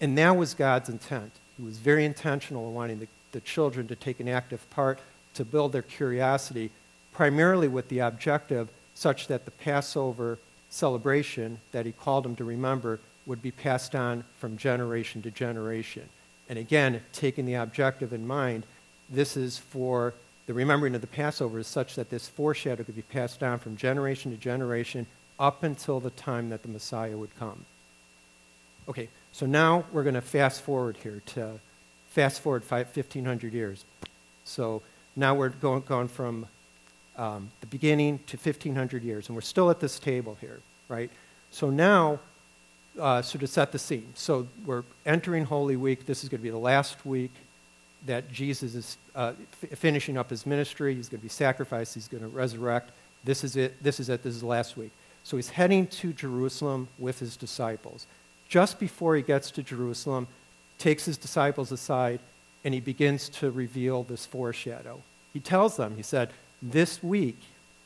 And 0.01 0.19
that 0.19 0.37
was 0.37 0.55
God's 0.55 0.89
intent. 0.89 1.33
He 1.57 1.63
was 1.63 1.79
very 1.79 2.05
intentional 2.05 2.69
in 2.69 2.75
wanting 2.75 2.99
the, 2.99 3.09
the 3.33 3.41
children 3.41 3.87
to 3.89 3.95
take 3.95 4.21
an 4.21 4.29
active 4.29 4.69
part, 4.71 4.99
to 5.35 5.45
build 5.45 5.73
their 5.73 5.83
curiosity, 5.83 6.71
primarily 7.13 7.69
with 7.69 7.89
the 7.89 8.01
objective 8.01 8.69
such 8.95 9.29
that 9.29 9.45
the 9.45 9.51
Passover 9.53 10.39
celebration 10.71 11.61
that 11.73 11.87
he 11.87 11.93
called 11.93 12.25
them 12.25 12.37
to 12.37 12.45
remember 12.45 12.99
would 13.27 13.41
be 13.41 13.51
passed 13.51 13.95
on 13.95 14.25
from 14.39 14.57
generation 14.57 15.23
to 15.23 15.31
generation. 15.31 16.09
And 16.49 16.59
again, 16.59 17.03
taking 17.13 17.47
the 17.47 17.55
objective 17.55 18.13
in 18.13 18.27
mind, 18.27 18.65
this 19.11 19.37
is 19.37 19.59
for 19.59 20.15
the 20.47 20.55
remembering 20.55 20.95
of 20.95 21.01
the 21.01 21.07
Passover 21.07 21.59
is 21.59 21.67
such 21.67 21.95
that 21.97 22.11
this 22.11 22.27
foreshadow 22.27 22.83
could 22.83 22.97
be 22.97 23.03
passed 23.03 23.39
down 23.39 23.59
from 23.59 23.77
generation 23.77 24.31
to 24.31 24.37
generation 24.37 25.07
up 25.39 25.63
until 25.63 26.01
the 26.01 26.11
time 26.11 26.51
that 26.51 26.63
the 26.63 26.69
Messiah 26.69 27.17
would 27.17 27.35
come. 27.39 27.65
Okay, 28.89 29.09
so 29.33 29.45
now 29.45 29.85
we're 29.93 30.03
going 30.03 30.15
to 30.15 30.23
fast 30.23 30.63
forward 30.63 30.97
here 30.97 31.23
to 31.27 31.61
fast 32.11 32.41
forward 32.41 32.65
five, 32.65 32.87
1,500 32.87 33.53
years. 33.53 33.85
So 34.45 34.83
now 35.15 35.35
we're 35.35 35.51
going, 35.51 35.83
going 35.83 36.09
from 36.09 36.47
um, 37.17 37.51
the 37.61 37.67
beginning 37.67 38.21
to 38.29 38.37
1,500 38.37 39.03
years, 39.03 39.29
and 39.29 39.37
we're 39.37 39.43
still 39.43 39.69
at 39.71 39.81
this 39.81 39.99
table 39.99 40.39
here, 40.41 40.61
right? 40.89 41.11
So 41.51 41.69
now, 41.69 42.21
uh, 42.99 43.21
so 43.21 43.39
to 43.39 43.47
set 43.47 43.73
the 43.73 43.79
scene, 43.79 44.13
so 44.15 44.49
we're 44.65 44.85
entering 45.05 45.45
Holy 45.45 45.77
Week. 45.77 46.07
This 46.07 46.23
is 46.23 46.31
going 46.31 46.41
to 46.41 46.43
be 46.43 46.51
the 46.51 46.57
last 46.57 47.05
week 47.05 47.33
that 48.07 48.31
Jesus 48.31 48.75
is 48.75 48.99
uh, 49.15 49.33
f- 49.63 49.79
finishing 49.79 50.17
up 50.17 50.31
his 50.31 50.47
ministry. 50.47 50.95
He's 50.95 51.09
going 51.09 51.21
to 51.21 51.25
be 51.25 51.29
sacrificed. 51.29 51.95
He's 51.95 52.09
going 52.09 52.23
to 52.23 52.29
resurrect. 52.29 52.93
This 53.25 53.45
is 53.45 53.57
it. 53.57 53.83
This 53.83 54.01
is 54.01 54.09
it. 54.09 54.23
This 54.23 54.35
is 54.35 54.43
last 54.43 54.77
week. 54.77 54.93
So 55.25 55.37
he's 55.37 55.51
heading 55.51 55.87
to 55.89 56.13
Jerusalem 56.13 56.89
with 56.99 57.19
his 57.19 57.37
disciples. 57.37 58.07
Just 58.49 58.79
before 58.79 59.17
he 59.17 59.23
gets 59.23 59.51
to 59.53 59.63
Jerusalem, 59.63 60.27
takes 60.79 61.05
his 61.05 61.19
disciples 61.19 61.73
aside 61.73 62.21
and 62.65 62.73
he 62.73 62.81
begins 62.81 63.29
to 63.29 63.51
reveal 63.51 64.05
this 64.05 64.25
foreshadow. 64.27 65.03
He 65.33 65.41
tells 65.41 65.77
them, 65.77 65.97
he 65.97 66.03
said, 66.03 66.31
This 66.63 67.03
week, 67.03 67.39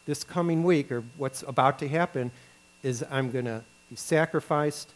this 0.07 0.25
coming 0.25 0.63
week, 0.63 0.93
or 0.93 1.03
what's 1.17 1.43
about 1.43 1.79
to 1.81 1.89
happen, 1.89 2.31
is 2.83 3.05
I'm 3.11 3.31
going 3.31 3.45
to 3.47 3.63
be 3.91 3.97
sacrificed 3.97 4.93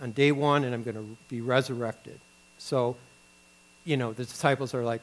on 0.00 0.12
day 0.12 0.32
one 0.32 0.64
and 0.64 0.74
I'm 0.74 0.82
going 0.82 0.96
to 0.96 1.16
be 1.28 1.40
resurrected. 1.40 2.20
So, 2.58 2.96
you 3.84 3.96
know, 3.96 4.12
the 4.12 4.24
disciples 4.24 4.74
are 4.74 4.84
like, 4.84 5.00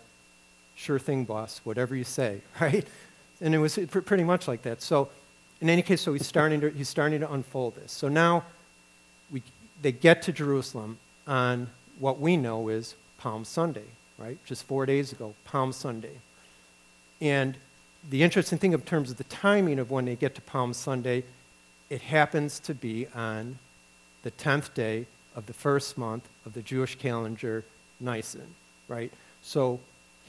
Sure 0.76 1.00
thing, 1.00 1.26
boss, 1.26 1.60
whatever 1.64 1.96
you 1.96 2.04
say, 2.04 2.42
right? 2.62 2.86
And 3.42 3.56
it 3.56 3.58
was 3.58 3.80
pr- 3.90 4.00
pretty 4.02 4.24
much 4.24 4.48
like 4.48 4.62
that. 4.62 4.82
So, 4.82 5.10
in 5.60 5.70
any 5.70 5.82
case, 5.82 6.02
so 6.02 6.14
he's 6.14 6.28
starting 6.28 6.62
to, 6.62 6.70
he's 6.70 6.90
starting 6.90 7.20
to 7.22 7.32
unfold 7.32 7.76
this. 7.76 7.92
So 7.92 8.08
now 8.08 8.44
we, 9.32 9.42
they 9.82 9.92
get 9.92 10.22
to 10.24 10.32
Jerusalem 10.32 11.00
on 11.26 11.68
what 12.00 12.20
we 12.20 12.38
know 12.38 12.68
is 12.70 12.96
Palm 13.18 13.44
Sunday, 13.44 13.86
right? 14.18 14.38
Just 14.46 14.64
four 14.66 14.86
days 14.86 15.12
ago, 15.12 15.34
Palm 15.46 15.72
Sunday. 15.72 16.20
And 17.20 17.58
the 18.08 18.24
interesting 18.24 18.60
thing 18.60 18.74
in 18.74 18.82
terms 18.82 19.10
of 19.10 19.18
the 19.18 19.24
timing 19.26 19.80
of 19.80 19.90
when 19.90 20.06
they 20.06 20.16
get 20.16 20.36
to 20.36 20.42
Palm 20.42 20.74
Sunday, 20.74 21.24
it 21.90 22.02
happens 22.02 22.60
to 22.60 22.74
be 22.74 23.08
on 23.16 23.58
the 24.24 24.32
10th 24.32 24.74
day 24.74 25.08
of 25.36 25.46
the 25.46 25.54
first 25.54 25.98
month 25.98 26.28
of 26.46 26.54
the 26.54 26.62
Jewish 26.62 26.96
calendar, 26.96 27.64
Nisan, 28.00 28.54
right? 28.88 29.12
So 29.42 29.80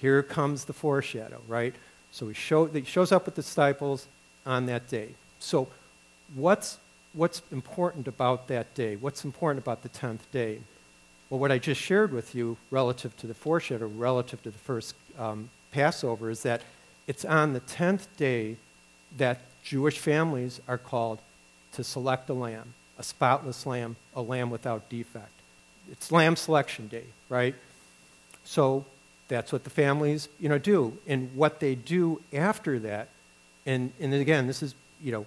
here 0.01 0.23
comes 0.23 0.65
the 0.65 0.73
foreshadow, 0.73 1.41
right? 1.49 1.75
So 2.11 2.29
he, 2.29 2.35
show, 2.35 2.67
he 2.67 2.85
shows 2.85 3.13
up 3.13 3.27
with 3.27 3.35
the 3.35 3.43
disciples 3.43 4.07
on 4.47 4.67
that 4.67 4.89
day. 4.89 5.11
So, 5.39 5.69
what's, 6.35 6.79
what's 7.13 7.43
important 7.53 8.09
about 8.09 8.49
that 8.49 8.75
day? 8.75 8.97
What's 8.97 9.25
important 9.25 9.63
about 9.63 9.83
the 9.83 9.89
10th 9.89 10.21
day? 10.33 10.61
Well, 11.31 11.39
what 11.39 11.53
I 11.53 11.59
just 11.59 11.81
shared 11.81 12.13
with 12.13 12.35
you 12.35 12.57
relative 12.71 13.17
to 13.19 13.27
the 13.27 13.35
foreshadow, 13.35 13.87
relative 13.87 14.43
to 14.43 14.51
the 14.51 14.59
first 14.59 14.95
um, 15.19 15.51
Passover, 15.71 16.31
is 16.31 16.43
that 16.43 16.63
it's 17.07 17.25
on 17.25 17.53
the 17.53 17.61
10th 17.61 18.07
day 18.17 18.57
that 19.17 19.41
Jewish 19.63 19.99
families 19.99 20.61
are 20.67 20.79
called 20.79 21.19
to 21.73 21.85
select 21.85 22.31
a 22.31 22.35
lamb, 22.35 22.75
a 22.99 23.03
spotless 23.03 23.67
lamb, 23.67 23.97
a 24.17 24.23
lamb 24.23 24.51
without 24.51 24.89
defect. 24.89 25.33
It's 25.91 26.11
lamb 26.11 26.37
selection 26.37 26.89
day, 26.89 27.05
right? 27.29 27.55
So 28.49 28.87
that's 29.29 29.53
what 29.53 29.65
the 29.65 29.71
families, 29.71 30.31
you 30.41 30.49
know, 30.49 30.57
do. 30.57 30.97
And 31.07 31.37
what 31.37 31.61
they 31.61 31.75
do 31.75 32.23
after 32.33 32.79
that, 32.79 33.11
and, 33.67 33.93
and 34.01 34.15
again, 34.15 34.47
this 34.47 34.63
is, 34.63 34.75
you 35.03 35.13
know, 35.13 35.27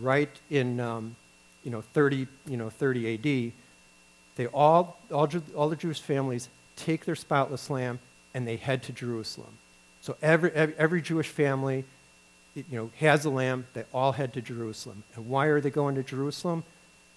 right 0.00 0.30
in, 0.48 0.78
um, 0.78 1.16
you 1.64 1.72
know, 1.72 1.80
30, 1.80 2.28
you 2.46 2.56
know, 2.56 2.70
30 2.70 3.14
AD, 3.14 3.52
they 4.36 4.46
all, 4.46 4.96
all, 5.12 5.28
all 5.56 5.68
the 5.68 5.74
Jewish 5.74 6.00
families 6.00 6.48
take 6.76 7.04
their 7.04 7.16
spotless 7.16 7.68
lamb 7.68 7.98
and 8.32 8.46
they 8.46 8.54
head 8.54 8.84
to 8.84 8.92
Jerusalem. 8.92 9.58
So 10.00 10.16
every, 10.22 10.52
every, 10.52 10.76
every 10.78 11.02
Jewish 11.02 11.30
family, 11.30 11.84
you 12.54 12.64
know, 12.70 12.90
has 13.00 13.24
a 13.24 13.30
lamb. 13.30 13.66
They 13.74 13.82
all 13.92 14.12
head 14.12 14.32
to 14.34 14.40
Jerusalem. 14.40 15.02
And 15.16 15.28
why 15.28 15.46
are 15.46 15.60
they 15.60 15.70
going 15.70 15.96
to 15.96 16.04
Jerusalem? 16.04 16.62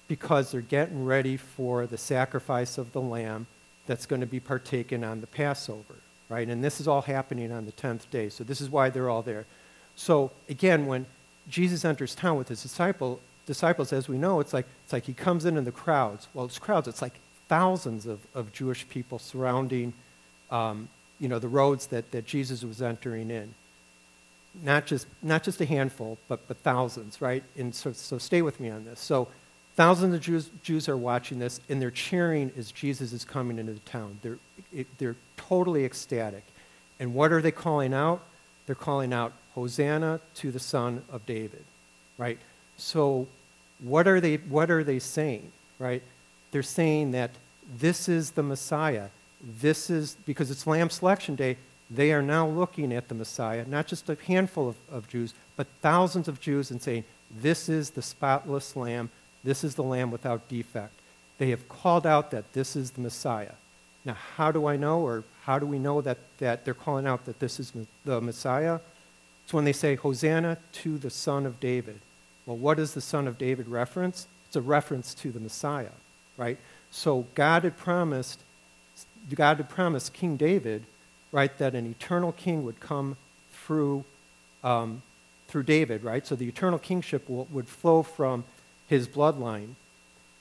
Because 0.07 0.51
they're 0.51 0.61
getting 0.61 1.05
ready 1.05 1.37
for 1.37 1.85
the 1.85 1.99
sacrifice 1.99 2.79
of 2.79 2.93
the 2.93 3.01
lamb 3.01 3.45
that's 3.87 4.05
going 4.05 4.21
to 4.21 4.27
be 4.27 4.39
partaken 4.39 5.03
on 5.03 5.21
the 5.21 5.27
Passover, 5.27 5.95
right? 6.29 6.47
And 6.47 6.63
this 6.63 6.79
is 6.79 6.87
all 6.87 7.01
happening 7.01 7.51
on 7.51 7.65
the 7.65 7.71
10th 7.71 8.09
day. 8.09 8.29
So 8.29 8.43
this 8.43 8.61
is 8.61 8.69
why 8.69 8.89
they're 8.89 9.09
all 9.09 9.21
there. 9.21 9.45
So 9.95 10.31
again, 10.49 10.87
when 10.87 11.05
Jesus 11.47 11.85
enters 11.85 12.15
town 12.15 12.37
with 12.37 12.47
his 12.49 12.61
disciple, 12.63 13.19
disciples, 13.45 13.93
as 13.93 14.09
we 14.09 14.17
know, 14.17 14.39
it's 14.39 14.53
like, 14.53 14.65
it's 14.83 14.93
like 14.93 15.05
he 15.05 15.13
comes 15.13 15.45
in 15.45 15.57
in 15.57 15.63
the 15.63 15.71
crowds. 15.71 16.27
Well, 16.33 16.45
it's 16.45 16.59
crowds. 16.59 16.87
It's 16.87 17.01
like 17.01 17.19
thousands 17.47 18.05
of, 18.05 18.19
of 18.33 18.51
Jewish 18.51 18.87
people 18.89 19.19
surrounding, 19.19 19.93
um, 20.51 20.89
you 21.19 21.27
know, 21.27 21.39
the 21.39 21.47
roads 21.47 21.87
that, 21.87 22.11
that 22.11 22.25
Jesus 22.25 22.63
was 22.63 22.81
entering 22.81 23.29
in. 23.29 23.53
not 24.63 24.85
just, 24.85 25.07
not 25.21 25.43
just 25.43 25.61
a 25.61 25.65
handful, 25.65 26.17
but, 26.27 26.47
but 26.47 26.57
thousands, 26.57 27.21
right? 27.21 27.43
And 27.57 27.73
so, 27.73 27.91
so 27.93 28.17
stay 28.17 28.41
with 28.41 28.59
me 28.59 28.69
on 28.69 28.85
this. 28.85 28.99
So 28.99 29.27
thousands 29.75 30.13
of 30.13 30.21
Jews, 30.21 30.49
Jews 30.63 30.89
are 30.89 30.97
watching 30.97 31.39
this, 31.39 31.59
and 31.69 31.81
they're 31.81 31.91
cheering 31.91 32.51
as 32.57 32.71
Jesus 32.71 33.13
is 33.13 33.25
coming 33.25 33.59
into 33.59 33.73
the 33.73 33.79
town. 33.79 34.19
They're, 34.21 34.39
it, 34.73 34.87
they're 34.97 35.15
totally 35.37 35.85
ecstatic. 35.85 36.43
And 36.99 37.13
what 37.13 37.31
are 37.31 37.41
they 37.41 37.51
calling 37.51 37.93
out? 37.93 38.21
They're 38.65 38.75
calling 38.75 39.13
out, 39.13 39.33
Hosanna 39.53 40.19
to 40.35 40.51
the 40.51 40.59
Son 40.59 41.03
of 41.09 41.25
David, 41.25 41.63
right? 42.17 42.37
So 42.77 43.27
what 43.79 44.07
are 44.07 44.19
they, 44.19 44.35
what 44.35 44.69
are 44.69 44.83
they 44.83 44.99
saying, 44.99 45.51
right? 45.79 46.03
They're 46.51 46.63
saying 46.63 47.11
that 47.11 47.31
this 47.77 48.09
is 48.09 48.31
the 48.31 48.43
Messiah. 48.43 49.07
This 49.41 49.89
is, 49.89 50.17
because 50.25 50.51
it's 50.51 50.67
Lamb 50.67 50.89
Selection 50.89 51.35
Day, 51.35 51.57
they 51.89 52.11
are 52.11 52.21
now 52.21 52.47
looking 52.47 52.91
at 52.91 53.07
the 53.07 53.15
Messiah, 53.15 53.65
not 53.67 53.87
just 53.87 54.09
a 54.09 54.17
handful 54.25 54.69
of, 54.69 54.75
of 54.91 55.07
Jews, 55.07 55.33
but 55.55 55.67
thousands 55.81 56.27
of 56.27 56.39
Jews, 56.39 56.71
and 56.71 56.81
saying, 56.81 57.03
This 57.29 57.69
is 57.69 57.91
the 57.91 58.01
spotless 58.01 58.75
Lamb. 58.75 59.09
This 59.45 59.63
is 59.63 59.75
the 59.75 59.83
Lamb 59.83 60.11
without 60.11 60.49
defect. 60.49 60.93
They 61.37 61.51
have 61.51 61.69
called 61.69 62.05
out 62.05 62.31
that 62.31 62.51
this 62.53 62.75
is 62.75 62.91
the 62.91 63.01
Messiah. 63.01 63.53
Now, 64.03 64.17
how 64.35 64.51
do 64.51 64.67
I 64.67 64.75
know, 64.75 65.01
or 65.01 65.23
how 65.43 65.59
do 65.59 65.65
we 65.65 65.79
know 65.79 66.01
that, 66.01 66.17
that 66.39 66.65
they're 66.65 66.73
calling 66.73 67.07
out 67.07 67.25
that 67.25 67.39
this 67.39 67.59
is 67.59 67.71
the 68.03 68.21
Messiah? 68.21 68.79
It's 69.43 69.53
when 69.53 69.65
they 69.65 69.73
say, 69.73 69.95
Hosanna 69.95 70.57
to 70.73 70.97
the 70.97 71.09
Son 71.09 71.45
of 71.45 71.59
David. 71.59 71.99
Well, 72.45 72.57
what 72.57 72.79
is 72.79 72.93
the 72.93 73.01
Son 73.01 73.27
of 73.27 73.37
David 73.37 73.67
reference? 73.67 74.27
It's 74.47 74.55
a 74.55 74.61
reference 74.61 75.13
to 75.15 75.31
the 75.31 75.39
Messiah, 75.39 75.95
right? 76.37 76.57
So 76.91 77.27
God 77.35 77.63
had 77.63 77.77
promised, 77.77 78.39
God 79.33 79.57
had 79.57 79.69
promised 79.69 80.13
King 80.13 80.37
David, 80.37 80.85
right, 81.31 81.55
that 81.57 81.75
an 81.75 81.85
eternal 81.85 82.31
king 82.31 82.63
would 82.63 82.79
come 82.79 83.17
through, 83.51 84.05
um, 84.63 85.01
through 85.47 85.63
David, 85.63 86.03
right? 86.03 86.25
So 86.25 86.35
the 86.35 86.47
eternal 86.47 86.79
kingship 86.79 87.27
will, 87.27 87.47
would 87.51 87.67
flow 87.67 88.03
from 88.03 88.43
his 88.87 89.07
bloodline. 89.07 89.75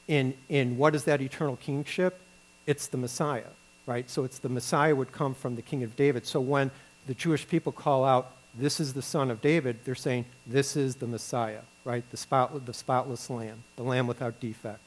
In, 0.06 0.34
in 0.48 0.76
what 0.76 0.94
is 0.94 1.04
that 1.04 1.20
eternal 1.20 1.56
kingship? 1.56 2.20
It's 2.66 2.88
the 2.88 2.98
Messiah, 2.98 3.52
right? 3.86 4.08
So 4.10 4.24
it's 4.24 4.38
the 4.38 4.48
Messiah 4.48 4.94
would 4.94 5.12
come 5.12 5.34
from 5.34 5.56
the 5.56 5.62
king 5.62 5.82
of 5.82 5.96
David. 5.96 6.26
So 6.26 6.40
when 6.40 6.70
the 7.06 7.14
Jewish 7.14 7.46
people 7.48 7.72
call 7.72 8.04
out, 8.04 8.32
this 8.56 8.80
is 8.80 8.92
the 8.92 9.02
son 9.02 9.30
of 9.30 9.40
David, 9.40 9.78
they're 9.84 9.94
saying, 9.94 10.26
this 10.46 10.76
is 10.76 10.96
the 10.96 11.06
Messiah, 11.06 11.60
right? 11.84 12.08
The, 12.10 12.16
spot, 12.16 12.66
the 12.66 12.74
spotless 12.74 13.28
lamb, 13.28 13.64
the 13.76 13.82
lamb 13.82 14.06
without 14.06 14.40
defect. 14.40 14.80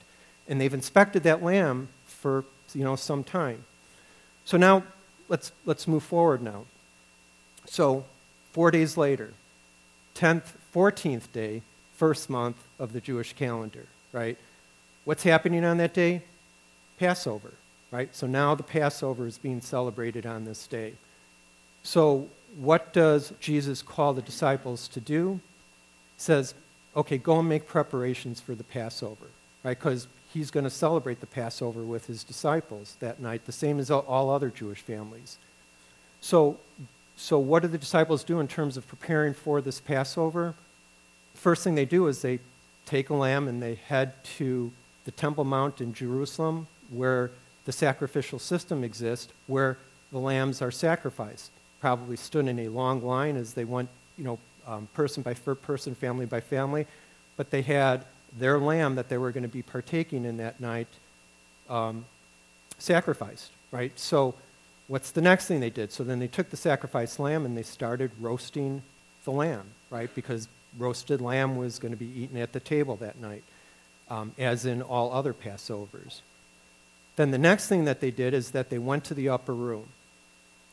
And 0.48 0.62
they've 0.62 0.74
inspected 0.74 1.24
that 1.24 1.44
lamb 1.44 1.90
for, 2.06 2.46
you 2.74 2.84
know, 2.84 2.96
some 2.96 3.24
time. 3.24 3.66
So 4.46 4.58
now 4.58 4.84
let's, 5.28 5.52
let's 5.66 5.88
move 5.88 6.04
forward 6.04 6.42
now. 6.42 6.66
So 7.66 8.06
four 8.54 8.72
days 8.72 8.96
later, 8.96 9.34
10th, 10.16 10.54
14th 10.74 11.32
day, 11.34 11.62
first 11.98 12.30
month 12.30 12.58
of 12.80 12.94
the 12.94 13.02
Jewish 13.02 13.34
calendar, 13.34 13.86
right? 14.14 14.38
What's 15.04 15.24
happening 15.24 15.66
on 15.66 15.78
that 15.78 15.94
day? 15.94 16.22
Passover, 17.00 17.54
right? 17.92 18.16
So 18.16 18.28
now 18.28 18.56
the 18.56 18.64
Passover 18.64 19.28
is 19.28 19.38
being 19.38 19.62
celebrated 19.62 20.26
on 20.26 20.46
this 20.46 20.68
day. 20.68 20.94
So 21.84 22.28
what 22.58 22.94
does 22.94 23.34
Jesus 23.40 23.82
call 23.82 24.14
the 24.14 24.22
disciples 24.22 24.88
to 24.90 25.00
do? 25.00 25.40
He 26.16 26.22
says, 26.22 26.54
okay, 26.96 27.18
go 27.18 27.40
and 27.40 27.50
make 27.50 27.68
preparations 27.68 28.40
for 28.40 28.56
the 28.56 28.64
Passover, 28.64 29.28
right? 29.64 29.78
Because 29.78 30.08
he's 30.34 30.52
going 30.52 30.64
to 30.64 30.70
celebrate 30.70 31.20
the 31.20 31.28
Passover 31.28 31.84
with 31.84 32.08
his 32.08 32.24
disciples 32.24 32.96
that 33.00 33.20
night, 33.20 33.46
the 33.46 33.52
same 33.52 33.80
as 33.80 33.90
all 33.90 34.30
other 34.30 34.50
Jewish 34.50 34.82
families. 34.82 35.38
So, 36.22 36.58
so 37.16 37.40
what 37.40 37.62
do 37.62 37.68
the 37.68 37.78
disciples 37.78 38.24
do 38.24 38.40
in 38.40 38.48
terms 38.48 38.78
of 38.78 38.88
preparing 38.88 39.34
for 39.34 39.62
this 39.62 39.80
Passover? 39.80 40.56
First 41.38 41.64
thing 41.64 41.76
they 41.76 41.86
do 41.86 42.08
is 42.08 42.22
they 42.22 42.40
take 42.86 43.10
a 43.10 43.14
lamb 43.14 43.48
and 43.48 43.62
they 43.62 43.76
head 43.76 44.24
to 44.38 44.72
the 45.06 45.12
Temple 45.12 45.44
Mount 45.44 45.80
in 45.80 45.94
Jerusalem, 45.94 46.68
where 46.90 47.32
the 47.66 47.72
sacrificial 47.72 48.40
system 48.40 48.84
exists, 48.84 49.32
where 49.46 49.78
the 50.12 50.18
lambs 50.18 50.62
are 50.62 50.72
sacrificed. 50.72 51.52
Probably 51.80 52.18
stood 52.18 52.48
in 52.48 52.60
a 52.60 52.70
long 52.70 53.04
line 53.04 53.38
as 53.38 53.54
they 53.54 53.66
went, 53.66 53.90
you 54.18 54.24
know, 54.24 54.40
um, 54.66 54.88
person 54.94 55.22
by 55.22 55.34
person, 55.34 55.96
family 55.96 56.26
by 56.26 56.42
family, 56.42 56.88
but 57.38 57.52
they 57.52 57.62
had 57.62 58.04
their 58.38 58.60
lamb 58.60 58.96
that 58.96 59.08
they 59.08 59.18
were 59.18 59.32
going 59.32 59.44
to 59.44 59.50
be 59.50 59.62
partaking 59.62 60.26
in 60.26 60.38
that 60.38 60.60
night 60.60 60.88
um, 61.70 62.06
sacrificed, 62.78 63.52
right? 63.72 63.98
So, 63.98 64.34
what's 64.88 65.12
the 65.12 65.22
next 65.22 65.46
thing 65.46 65.60
they 65.60 65.70
did? 65.70 65.92
So 65.92 66.04
then 66.04 66.20
they 66.20 66.28
took 66.28 66.50
the 66.50 66.58
sacrificed 66.58 67.20
lamb 67.20 67.46
and 67.46 67.56
they 67.56 67.64
started 67.64 68.12
roasting 68.20 68.82
the 69.24 69.32
lamb, 69.32 69.66
right? 69.90 70.10
Because 70.16 70.48
roasted 70.78 71.22
lamb 71.22 71.56
was 71.58 71.80
going 71.80 71.92
to 71.92 71.98
be 71.98 72.12
eaten 72.20 72.38
at 72.38 72.54
the 72.54 72.60
table 72.60 72.96
that 72.98 73.20
night, 73.20 73.44
um, 74.10 74.34
as 74.38 74.66
in 74.66 74.82
all 74.82 75.12
other 75.12 75.34
Passovers. 75.34 76.22
Then 77.16 77.32
the 77.32 77.38
next 77.38 77.68
thing 77.68 77.86
that 77.86 78.00
they 78.00 78.12
did 78.12 78.34
is 78.34 78.52
that 78.52 78.70
they 78.70 78.78
went 78.78 79.04
to 79.06 79.14
the 79.14 79.30
upper 79.30 79.54
room 79.54 79.88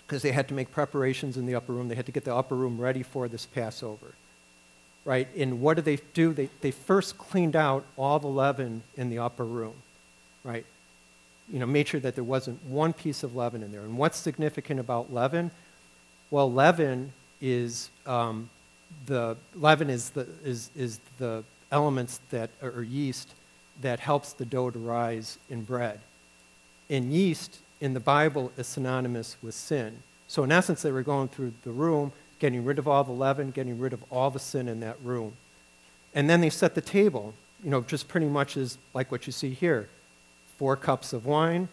because 0.06 0.22
they 0.22 0.32
had 0.32 0.48
to 0.48 0.54
make 0.54 0.70
preparations 0.70 1.36
in 1.36 1.46
the 1.46 1.54
upper 1.54 1.72
room. 1.72 1.88
They 1.88 1.94
had 1.94 2.06
to 2.06 2.12
get 2.12 2.24
the 2.24 2.34
upper 2.34 2.54
room 2.54 2.78
ready 2.78 3.02
for 3.02 3.28
this 3.28 3.46
Passover 3.46 4.14
right? 5.04 5.28
And 5.36 5.60
what 5.60 5.74
did 5.74 5.84
they 5.84 5.98
do? 6.14 6.32
They, 6.32 6.48
they 6.60 6.70
first 6.70 7.18
cleaned 7.18 7.56
out 7.56 7.84
all 7.96 8.18
the 8.18 8.28
leaven 8.28 8.82
in 8.96 9.10
the 9.10 9.18
upper 9.18 9.44
room, 9.44 9.74
right? 10.42 10.64
You 11.52 11.58
know, 11.58 11.66
made 11.66 11.88
sure 11.88 12.00
that 12.00 12.14
there 12.14 12.24
wasn't 12.24 12.64
one 12.64 12.92
piece 12.92 13.22
of 13.22 13.36
leaven 13.36 13.62
in 13.62 13.70
there. 13.70 13.82
And 13.82 13.98
what's 13.98 14.18
significant 14.18 14.80
about 14.80 15.12
leaven? 15.12 15.50
Well, 16.30 16.50
leaven 16.50 17.12
is 17.40 17.90
um, 18.06 18.48
the 19.06 19.36
leaven 19.54 19.90
is 19.90 20.10
the 20.10 20.26
is 20.44 20.70
is 20.76 21.00
the 21.18 21.44
elements 21.70 22.20
that 22.30 22.50
or 22.62 22.82
yeast 22.82 23.34
that 23.80 24.00
helps 24.00 24.32
the 24.32 24.44
dough 24.44 24.70
to 24.70 24.78
rise 24.78 25.38
in 25.50 25.62
bread. 25.62 26.00
And 26.88 27.12
yeast 27.12 27.58
in 27.80 27.94
the 27.94 28.00
Bible 28.00 28.52
is 28.56 28.66
synonymous 28.66 29.36
with 29.42 29.54
sin. 29.54 30.02
So 30.28 30.44
in 30.44 30.52
essence, 30.52 30.82
they 30.82 30.92
were 30.92 31.02
going 31.02 31.28
through 31.28 31.52
the 31.64 31.70
room 31.70 32.12
getting 32.38 32.64
rid 32.64 32.78
of 32.78 32.86
all 32.86 33.04
the 33.04 33.12
leaven, 33.12 33.50
getting 33.50 33.78
rid 33.78 33.92
of 33.92 34.04
all 34.10 34.30
the 34.30 34.38
sin 34.38 34.68
in 34.68 34.80
that 34.80 34.96
room. 35.02 35.34
And 36.14 36.28
then 36.28 36.40
they 36.40 36.50
set 36.50 36.74
the 36.74 36.80
table, 36.80 37.34
you 37.62 37.70
know, 37.70 37.80
just 37.80 38.08
pretty 38.08 38.26
much 38.26 38.56
as 38.56 38.78
like 38.92 39.10
what 39.10 39.26
you 39.26 39.32
see 39.32 39.50
here 39.50 39.88
four 40.58 40.76
cups 40.76 41.12
of 41.12 41.26
wine 41.26 41.68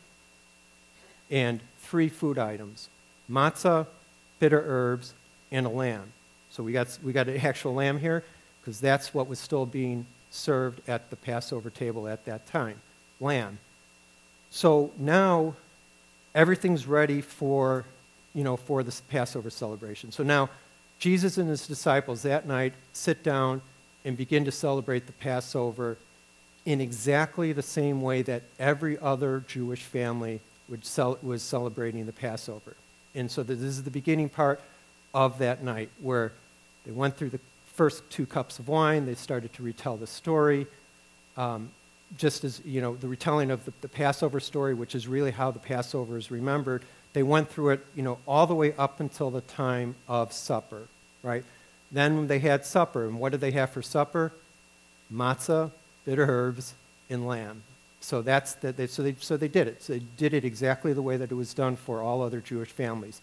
and 1.30 1.62
three 1.80 2.10
food 2.10 2.38
items 2.40 2.90
matzah, 3.30 3.86
bitter 4.40 4.64
herbs, 4.66 5.14
and 5.52 5.66
a 5.66 5.70
lamb. 5.70 6.14
So 6.52 6.64
we 6.64 6.72
got, 6.72 6.98
we 7.04 7.14
got 7.14 7.28
an 7.28 7.38
actual 7.38 7.74
lamb 7.74 7.98
here 7.98 8.24
because 8.62 8.80
that's 8.80 9.14
what 9.14 9.28
was 9.28 9.40
still 9.40 9.66
being 9.66 10.06
served 10.30 10.88
at 10.88 11.10
the 11.10 11.16
Passover 11.16 11.70
table 11.70 12.08
at 12.08 12.26
that 12.26 12.46
time 12.48 12.80
lamb. 13.20 13.58
So 14.50 14.92
now 14.98 15.56
everything's 16.36 16.86
ready 16.86 17.22
for 17.22 17.86
you 18.34 18.44
know, 18.44 18.58
for 18.58 18.84
this 18.84 19.02
Passover 19.02 19.50
celebration. 19.50 20.12
So 20.12 20.24
now, 20.24 20.50
Jesus 21.00 21.38
and 21.38 21.50
his 21.50 21.68
disciples 21.68 22.22
that 22.24 22.48
night 22.48 22.74
sit 22.94 23.24
down 23.24 23.62
and 24.06 24.16
begin 24.16 24.46
to 24.46 24.52
celebrate 24.52 25.08
the 25.08 25.14
Passover 25.14 25.98
in 26.66 26.80
exactly 26.80 27.54
the 27.54 27.64
same 27.64 28.02
way 28.02 28.22
that 28.22 28.44
every 28.60 28.98
other 29.00 29.44
Jewish 29.48 29.82
family 29.82 30.42
would 30.70 30.86
cel- 30.86 31.18
was 31.22 31.42
celebrating 31.42 32.06
the 32.06 32.14
Passover. 32.14 32.76
And 33.16 33.30
so 33.30 33.44
this 33.44 33.60
is 33.60 33.84
the 33.84 33.92
beginning 33.92 34.30
part 34.30 34.62
of 35.14 35.40
that 35.40 35.64
night 35.64 35.90
where 36.00 36.32
they 36.86 36.92
went 36.92 37.18
through 37.18 37.30
the 37.30 37.40
first 37.74 38.10
two 38.10 38.26
cups 38.26 38.60
of 38.60 38.68
wine, 38.68 39.06
they 39.06 39.16
started 39.16 39.54
to 39.54 39.64
retell 39.64 39.98
the 39.98 40.08
story. 40.08 40.68
Um, 41.38 41.72
just 42.18 42.44
as, 42.44 42.62
you 42.66 42.82
know, 42.82 42.96
the 42.96 43.08
retelling 43.08 43.52
of 43.52 43.64
the, 43.64 43.72
the 43.80 43.88
Passover 43.88 44.42
story, 44.42 44.74
which 44.74 44.96
is 44.96 45.08
really 45.08 45.32
how 45.32 45.50
the 45.52 45.60
Passover 45.60 46.18
is 46.18 46.30
remembered 46.30 46.84
they 47.14 47.24
went 47.24 47.50
through 47.50 47.72
it, 47.72 47.86
you 47.96 48.04
know, 48.04 48.20
all 48.28 48.48
the 48.48 48.56
way 48.56 48.74
up 48.78 49.00
until 49.00 49.30
the 49.30 49.42
time 49.42 49.96
of 50.08 50.32
supper, 50.32 50.88
right? 51.24 51.44
Then 51.92 52.28
they 52.28 52.40
had 52.40 52.66
supper, 52.66 53.06
and 53.06 53.20
what 53.20 53.34
did 53.34 53.42
they 53.42 53.52
have 53.52 53.72
for 53.72 53.82
supper? 53.82 54.32
Matzah, 55.14 55.72
bitter 56.06 56.26
herbs, 56.26 56.74
and 57.10 57.28
lamb. 57.28 57.64
So 58.00 58.22
that's 58.22 58.54
that. 58.56 58.78
They, 58.78 58.88
so 58.88 59.04
they 59.04 59.16
so 59.20 59.38
they 59.38 59.50
did 59.50 59.68
it. 59.68 59.84
So 59.84 59.94
they 59.94 60.02
did 60.18 60.34
it 60.34 60.46
exactly 60.46 60.94
the 60.94 61.02
way 61.02 61.18
that 61.18 61.32
it 61.32 61.36
was 61.36 61.54
done 61.54 61.76
for 61.76 62.02
all 62.02 62.22
other 62.22 62.40
Jewish 62.40 62.70
families. 62.70 63.22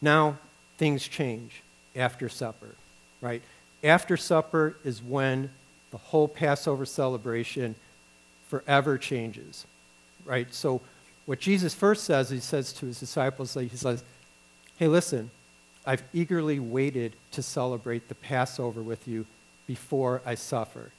Now 0.00 0.36
things 0.76 1.08
change 1.08 1.62
after 1.96 2.28
supper, 2.28 2.74
right? 3.22 3.40
After 3.82 4.18
supper 4.18 4.76
is 4.84 5.02
when 5.02 5.48
the 5.90 5.96
whole 5.96 6.28
Passover 6.28 6.84
celebration 6.84 7.74
forever 8.48 8.98
changes, 8.98 9.66
right? 10.26 10.52
So 10.52 10.82
what 11.24 11.40
Jesus 11.40 11.72
first 11.72 12.04
says, 12.04 12.28
he 12.28 12.40
says 12.40 12.72
to 12.74 12.86
his 12.86 13.00
disciples, 13.00 13.54
he 13.54 13.68
says, 13.68 14.04
Hey, 14.76 14.88
listen, 14.88 15.30
I've 15.86 16.02
eagerly 16.12 16.58
waited 16.58 17.14
to 17.32 17.42
celebrate 17.42 18.08
the 18.08 18.14
Passover 18.14 18.82
with 18.82 19.08
you 19.08 19.26
before 19.66 20.22
I 20.26 20.34
suffer. 20.34 20.90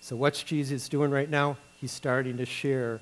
So, 0.00 0.16
what's 0.16 0.42
Jesus 0.42 0.88
doing 0.88 1.10
right 1.10 1.30
now? 1.30 1.56
He's 1.80 1.92
starting 1.92 2.36
to 2.36 2.46
share 2.46 3.00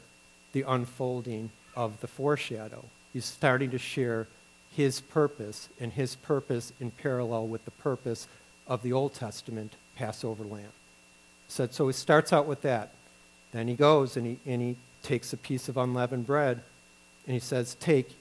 the 0.53 0.63
unfolding 0.63 1.51
of 1.77 2.01
the 2.01 2.07
foreshadow. 2.07 2.85
He's 3.13 3.25
starting 3.25 3.71
to 3.71 3.79
share 3.79 4.27
his 4.77 5.01
purpose 5.01 5.69
and 5.81 5.93
his 5.93 6.17
purpose 6.17 6.73
in 6.81 6.91
parallel 6.91 7.47
with 7.49 7.65
the 7.65 7.71
purpose 7.71 8.29
of 8.71 8.83
the 8.83 8.93
Old 8.93 9.13
Testament 9.13 9.75
Passover 9.97 10.45
lamb. 10.45 10.73
Said, 11.49 11.75
so 11.75 11.89
he 11.89 11.93
starts 11.93 12.33
out 12.33 12.47
with 12.47 12.63
that. 12.63 12.93
Then 13.53 13.67
he 13.67 13.75
goes 13.75 14.17
and 14.17 14.25
he, 14.25 14.39
and 14.51 14.63
he 14.63 14.77
takes 15.03 15.33
a 15.33 15.37
piece 15.37 15.69
of 15.69 15.77
unleavened 15.77 16.27
bread 16.27 16.63
and 17.27 17.35
he 17.35 17.41
says, 17.41 17.77
Take, 17.81 18.13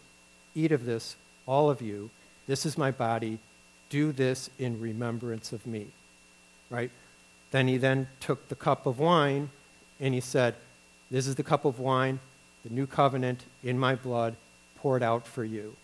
eat 0.56 0.72
of 0.72 0.86
this, 0.86 1.16
all 1.46 1.70
of 1.70 1.82
you. 1.82 2.10
This 2.48 2.66
is 2.66 2.78
my 2.78 2.90
body. 2.90 3.38
Do 3.90 4.12
this 4.12 4.50
in 4.58 4.82
remembrance 4.82 5.54
of 5.54 5.66
me. 5.68 5.88
Right? 6.72 6.90
Then 7.52 7.68
he 7.68 7.78
then 7.78 8.08
took 8.20 8.50
the 8.50 8.56
cup 8.56 8.88
of 8.88 8.98
wine 8.98 9.52
and 10.00 10.16
he 10.16 10.20
said, 10.20 10.56
This 11.12 11.28
is 11.28 11.36
the 11.36 11.44
cup 11.44 11.64
of 11.64 11.80
wine, 11.80 12.20
the 12.64 12.74
new 12.74 12.88
covenant 12.88 13.46
in 13.64 13.78
my 13.78 13.94
blood, 13.94 14.36
poured 14.78 15.04
out 15.04 15.28
for 15.28 15.44
you. 15.44 15.76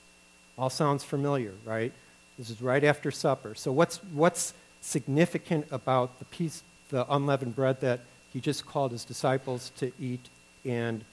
All 0.57 0.71
sounds 0.71 1.03
familiar, 1.03 1.53
right? 1.63 1.93
This 2.37 2.49
is 2.49 2.61
right 2.61 2.83
after 2.83 3.11
supper. 3.11 3.55
So 3.55 3.71
what's 3.71 3.97
what's 4.13 4.53
significant 4.81 5.67
about 5.71 6.19
the 6.19 6.25
piece, 6.25 6.63
the 6.89 7.11
unleavened 7.13 7.55
bread 7.55 7.81
that 7.81 8.01
he 8.31 8.39
just 8.39 8.65
called 8.65 8.91
his 8.91 9.05
disciples 9.05 9.71
to 9.77 9.91
eat 9.99 10.29
and 10.65 11.03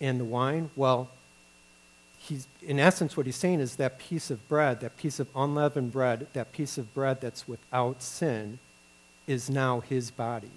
and 0.00 0.20
the 0.20 0.24
wine? 0.24 0.70
Well, 0.76 1.10
he's 2.18 2.46
in 2.62 2.78
essence 2.78 3.16
what 3.16 3.26
he's 3.26 3.36
saying 3.36 3.60
is 3.60 3.76
that 3.76 3.98
piece 3.98 4.30
of 4.30 4.46
bread, 4.48 4.80
that 4.80 4.96
piece 4.96 5.18
of 5.18 5.28
unleavened 5.34 5.92
bread, 5.92 6.28
that 6.32 6.52
piece 6.52 6.78
of 6.78 6.94
bread 6.94 7.20
that's 7.20 7.48
without 7.48 8.02
sin 8.02 8.58
is 9.26 9.50
now 9.50 9.80
his 9.80 10.10
body. 10.10 10.50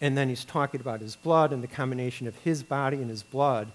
And 0.00 0.16
then 0.18 0.28
he's 0.28 0.44
talking 0.44 0.80
about 0.80 1.00
his 1.00 1.14
blood, 1.14 1.52
and 1.52 1.62
the 1.62 1.68
combination 1.68 2.26
of 2.26 2.34
his 2.36 2.62
body 2.64 2.96
and 2.96 3.08
his 3.08 3.22
blood 3.22 3.68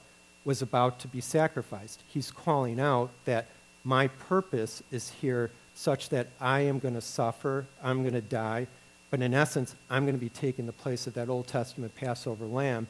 was 0.44 0.62
about 0.62 1.00
to 1.00 1.08
be 1.08 1.22
sacrificed. 1.22 2.04
He's 2.08 2.32
calling 2.32 2.80
out 2.80 3.10
that 3.26 3.48
my 3.88 4.08
purpose 4.08 4.84
is 4.91 5.10
here 5.21 5.50
such 5.73 6.10
that 6.10 6.28
I 6.41 6.60
am 6.62 6.78
going 6.78 6.95
to 6.95 7.02
suffer, 7.02 7.65
I'm 7.82 8.02
going 8.02 8.15
to 8.15 8.21
die, 8.21 8.67
but 9.10 9.21
in 9.21 9.34
essence, 9.34 9.76
I'm 9.89 10.04
going 10.04 10.15
to 10.15 10.19
be 10.19 10.30
taking 10.30 10.65
the 10.65 10.73
place 10.73 11.08
of 11.08 11.13
that 11.13 11.30
Old 11.30 11.47
Testament 11.47 11.95
Passover 11.95 12.45
lamb, 12.45 12.88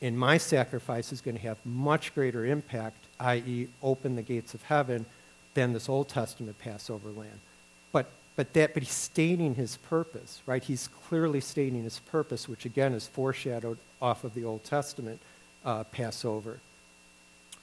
and 0.00 0.18
my 0.18 0.38
sacrifice 0.38 1.12
is 1.12 1.20
going 1.20 1.36
to 1.36 1.42
have 1.42 1.58
much 1.66 2.14
greater 2.14 2.46
impact, 2.46 2.96
i.e., 3.20 3.68
open 3.82 4.16
the 4.16 4.22
gates 4.22 4.54
of 4.54 4.62
heaven, 4.62 5.04
than 5.52 5.74
this 5.74 5.86
Old 5.86 6.08
Testament 6.08 6.58
Passover 6.58 7.10
lamb. 7.10 7.40
But 7.92 8.06
but 8.36 8.54
that 8.54 8.72
but 8.72 8.82
he's 8.82 8.92
stating 8.92 9.54
his 9.54 9.76
purpose, 9.76 10.40
right? 10.46 10.62
He's 10.62 10.88
clearly 11.08 11.40
stating 11.40 11.82
his 11.82 11.98
purpose, 11.98 12.48
which 12.48 12.64
again 12.64 12.94
is 12.94 13.06
foreshadowed 13.06 13.76
off 14.00 14.24
of 14.24 14.32
the 14.34 14.44
Old 14.44 14.64
Testament 14.64 15.20
uh, 15.64 15.84
Passover. 15.84 16.60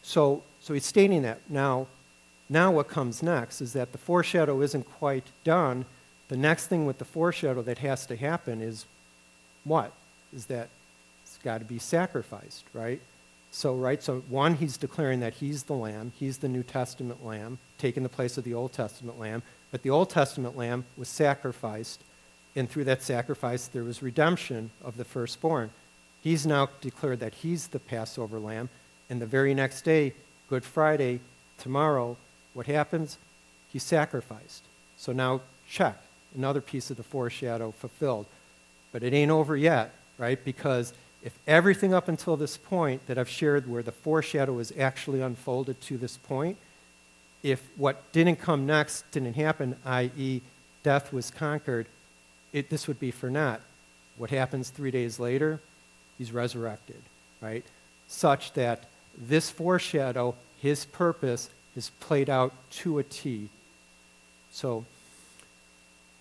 So 0.03 0.43
so 0.59 0.73
he's 0.75 0.85
stating 0.85 1.23
that 1.23 1.39
now. 1.49 1.87
Now 2.49 2.71
what 2.71 2.88
comes 2.88 3.23
next 3.23 3.62
is 3.62 3.73
that 3.73 3.91
the 3.91 3.97
foreshadow 3.97 4.62
isn't 4.62 4.84
quite 4.84 5.25
done. 5.43 5.86
The 6.27 6.38
next 6.38 6.67
thing 6.67 6.86
with 6.86 6.99
the 6.99 7.05
foreshadow 7.05 7.62
that 7.63 7.79
has 7.79 8.05
to 8.08 8.15
happen 8.15 8.62
is 8.62 8.86
what? 9.63 9.91
Is 10.34 10.45
that 10.47 10.69
it's 11.23 11.38
got 11.39 11.60
to 11.60 11.65
be 11.65 11.79
sacrificed, 11.79 12.65
right? 12.73 13.01
So, 13.51 13.73
right, 13.73 14.03
so 14.03 14.19
one, 14.27 14.55
he's 14.55 14.75
declaring 14.75 15.21
that 15.21 15.36
he's 15.36 15.63
the 15.63 15.73
lamb, 15.73 16.12
he's 16.19 16.39
the 16.39 16.49
New 16.49 16.62
Testament 16.62 17.25
lamb, 17.25 17.58
taking 17.77 18.03
the 18.03 18.10
place 18.10 18.38
of 18.38 18.43
the 18.43 18.53
Old 18.53 18.73
Testament 18.73 19.17
lamb. 19.17 19.43
But 19.71 19.81
the 19.81 19.91
Old 19.91 20.10
Testament 20.10 20.58
lamb 20.58 20.84
was 20.97 21.08
sacrificed, 21.08 22.03
and 22.55 22.69
through 22.69 22.84
that 22.84 23.01
sacrifice, 23.01 23.67
there 23.67 23.84
was 23.84 24.03
redemption 24.03 24.71
of 24.84 24.97
the 24.97 25.05
firstborn. 25.05 25.69
He's 26.21 26.45
now 26.45 26.69
declared 26.81 27.21
that 27.21 27.36
he's 27.36 27.67
the 27.67 27.79
Passover 27.79 28.39
lamb, 28.39 28.69
and 29.10 29.21
the 29.21 29.25
very 29.25 29.53
next 29.53 29.84
day, 29.84 30.13
Good 30.49 30.65
Friday, 30.65 31.21
tomorrow, 31.58 32.17
what 32.55 32.65
happens? 32.65 33.19
He's 33.71 33.83
sacrificed. 33.83 34.63
So 34.97 35.11
now, 35.11 35.41
check, 35.69 36.01
another 36.35 36.61
piece 36.61 36.89
of 36.89 36.97
the 36.97 37.03
foreshadow 37.03 37.71
fulfilled. 37.71 38.25
But 38.91 39.03
it 39.03 39.13
ain't 39.13 39.29
over 39.29 39.55
yet, 39.55 39.93
right? 40.17 40.43
Because 40.43 40.93
if 41.21 41.37
everything 41.45 41.93
up 41.93 42.07
until 42.07 42.37
this 42.37 42.55
point 42.55 43.05
that 43.07 43.17
I've 43.17 43.29
shared, 43.29 43.69
where 43.69 43.83
the 43.83 43.91
foreshadow 43.91 44.57
is 44.59 44.71
actually 44.79 45.21
unfolded 45.21 45.81
to 45.81 45.97
this 45.97 46.17
point, 46.17 46.57
if 47.43 47.61
what 47.75 48.11
didn't 48.13 48.37
come 48.37 48.65
next 48.65 49.09
didn't 49.11 49.35
happen, 49.35 49.75
i.e., 49.85 50.41
death 50.81 51.11
was 51.11 51.29
conquered, 51.29 51.87
it, 52.53 52.69
this 52.69 52.87
would 52.87 52.99
be 52.99 53.11
for 53.11 53.29
naught. 53.29 53.59
What 54.17 54.29
happens 54.29 54.69
three 54.69 54.91
days 54.91 55.19
later? 55.19 55.59
He's 56.17 56.31
resurrected, 56.31 57.01
right? 57.41 57.65
Such 58.07 58.53
that 58.53 58.85
this 59.17 59.49
foreshadow, 59.49 60.35
his 60.61 60.85
purpose, 60.85 61.49
is 61.75 61.89
played 61.99 62.29
out 62.29 62.53
to 62.71 62.99
a 62.99 63.03
T. 63.03 63.49
So, 64.51 64.85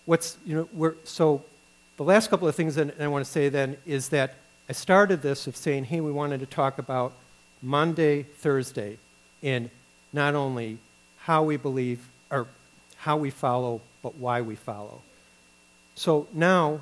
what's, 0.05 0.37
you 0.45 0.55
know, 0.55 0.69
we're, 0.73 0.95
so 1.03 1.43
the 1.97 2.03
last 2.03 2.29
couple 2.29 2.47
of 2.47 2.55
things 2.55 2.75
that 2.75 2.99
I 2.99 3.07
want 3.07 3.25
to 3.25 3.31
say 3.31 3.49
then 3.49 3.77
is 3.85 4.09
that 4.09 4.35
I 4.69 4.73
started 4.73 5.21
this 5.21 5.47
of 5.47 5.55
saying, 5.55 5.85
hey, 5.85 6.01
we 6.01 6.11
wanted 6.11 6.39
to 6.41 6.45
talk 6.45 6.77
about 6.77 7.13
Maundy, 7.61 8.23
Thursday, 8.23 8.97
and 9.41 9.69
not 10.11 10.35
only 10.35 10.77
how 11.19 11.43
we 11.43 11.57
believe, 11.57 12.07
or 12.29 12.47
how 12.97 13.17
we 13.17 13.29
follow, 13.29 13.81
but 14.01 14.15
why 14.15 14.41
we 14.41 14.55
follow. 14.55 15.01
So 15.95 16.27
now, 16.33 16.81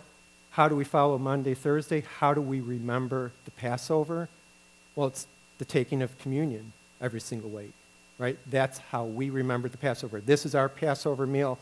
how 0.51 0.67
do 0.67 0.75
we 0.75 0.83
follow 0.83 1.17
Maundy, 1.17 1.53
Thursday? 1.53 2.03
How 2.19 2.33
do 2.33 2.41
we 2.41 2.62
remember 2.62 3.31
the 3.45 3.51
Passover? 3.51 4.29
Well, 4.95 5.07
it's 5.07 5.27
the 5.57 5.65
taking 5.65 6.01
of 6.01 6.17
communion 6.17 6.73
every 7.01 7.19
single 7.19 7.49
week, 7.49 7.73
right? 8.17 8.38
That's 8.49 8.78
how 8.78 9.06
we 9.06 9.30
remember 9.30 9.69
the 9.69 9.78
Passover. 9.78 10.21
This 10.21 10.45
is 10.45 10.56
our 10.56 10.69
Passover 10.69 11.26
meal, 11.26 11.60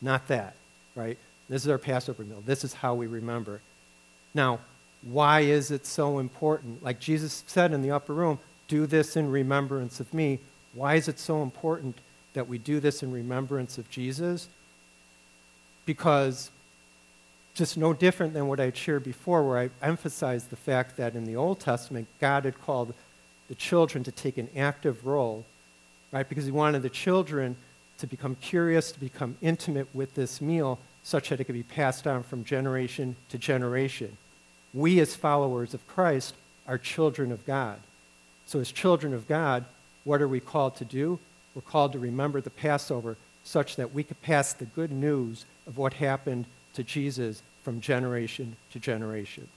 not 0.00 0.28
that, 0.28 0.54
right? 0.94 1.18
This 1.48 1.62
is 1.62 1.68
our 1.68 1.78
Passover 1.78 2.24
meal. 2.24 2.42
This 2.44 2.64
is 2.64 2.74
how 2.74 2.94
we 2.94 3.06
remember. 3.06 3.60
Now, 4.34 4.60
why 5.02 5.40
is 5.40 5.70
it 5.70 5.86
so 5.86 6.18
important? 6.18 6.82
Like 6.82 7.00
Jesus 7.00 7.42
said 7.46 7.72
in 7.72 7.82
the 7.82 7.90
upper 7.90 8.14
room, 8.14 8.38
do 8.68 8.86
this 8.86 9.16
in 9.16 9.30
remembrance 9.30 9.98
of 9.98 10.12
me. 10.14 10.38
Why 10.74 10.94
is 10.94 11.08
it 11.08 11.18
so 11.18 11.42
important 11.42 11.98
that 12.34 12.48
we 12.48 12.58
do 12.58 12.78
this 12.80 13.02
in 13.02 13.10
remembrance 13.10 13.78
of 13.78 13.90
Jesus 13.90 14.48
because 15.86 16.50
just 17.54 17.76
no 17.76 17.92
different 17.92 18.32
than 18.32 18.46
what 18.46 18.60
I 18.60 18.70
shared 18.72 19.02
before, 19.02 19.46
where 19.46 19.58
I 19.58 19.70
emphasized 19.82 20.50
the 20.50 20.56
fact 20.56 20.96
that 20.96 21.16
in 21.16 21.24
the 21.24 21.36
Old 21.36 21.58
Testament, 21.58 22.06
God 22.20 22.44
had 22.44 22.60
called 22.60 22.94
the 23.48 23.54
children 23.56 24.04
to 24.04 24.12
take 24.12 24.38
an 24.38 24.48
active 24.56 25.04
role, 25.04 25.44
right? 26.12 26.28
Because 26.28 26.44
He 26.44 26.50
wanted 26.50 26.82
the 26.82 26.90
children 26.90 27.56
to 27.98 28.06
become 28.06 28.34
curious, 28.36 28.92
to 28.92 29.00
become 29.00 29.36
intimate 29.40 29.88
with 29.94 30.14
this 30.14 30.40
meal, 30.40 30.78
such 31.02 31.28
that 31.28 31.40
it 31.40 31.44
could 31.44 31.54
be 31.54 31.62
passed 31.62 32.06
on 32.06 32.22
from 32.22 32.44
generation 32.44 33.16
to 33.28 33.38
generation. 33.38 34.16
We, 34.72 35.00
as 35.00 35.14
followers 35.14 35.74
of 35.74 35.86
Christ, 35.86 36.34
are 36.66 36.78
children 36.78 37.32
of 37.32 37.44
God. 37.46 37.78
So, 38.46 38.60
as 38.60 38.70
children 38.70 39.14
of 39.14 39.26
God, 39.28 39.64
what 40.04 40.22
are 40.22 40.28
we 40.28 40.40
called 40.40 40.76
to 40.76 40.84
do? 40.84 41.18
we're 41.54 41.62
called 41.62 41.92
to 41.92 41.98
remember 41.98 42.40
the 42.40 42.50
Passover 42.50 43.16
such 43.44 43.76
that 43.76 43.92
we 43.92 44.02
could 44.02 44.20
pass 44.22 44.52
the 44.52 44.64
good 44.64 44.92
news 44.92 45.44
of 45.66 45.78
what 45.78 45.94
happened 45.94 46.44
to 46.74 46.84
Jesus 46.84 47.42
from 47.64 47.80
generation 47.80 48.56
to 48.72 48.78
generation. 48.78 49.48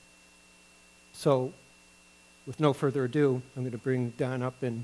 So, 1.14 1.54
with 2.48 2.60
no 2.60 2.74
further 2.74 3.06
ado, 3.06 3.42
I'm 3.56 3.64
going 3.64 3.72
to 3.72 3.78
bring 3.78 4.14
Don 4.18 4.42
up 4.42 4.64
and 4.64 4.84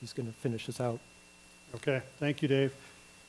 he's 0.00 0.12
going 0.12 0.26
to 0.26 0.32
finish 0.34 0.68
us 0.68 0.80
out. 0.80 0.98
Okay, 1.76 2.02
thank 2.18 2.42
you, 2.42 2.48
Dave. 2.48 2.72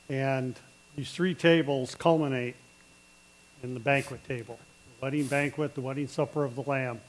And 0.08 0.54
these 0.96 1.10
three 1.10 1.34
tables 1.34 1.94
culminate 1.94 2.56
in 3.62 3.74
the 3.74 3.80
banquet 3.80 4.26
table 4.26 4.58
the 4.86 5.04
wedding 5.04 5.26
banquet, 5.26 5.74
the 5.74 5.80
wedding 5.80 6.08
supper 6.08 6.44
of 6.44 6.54
the 6.54 6.62
Lamb. 6.62 7.00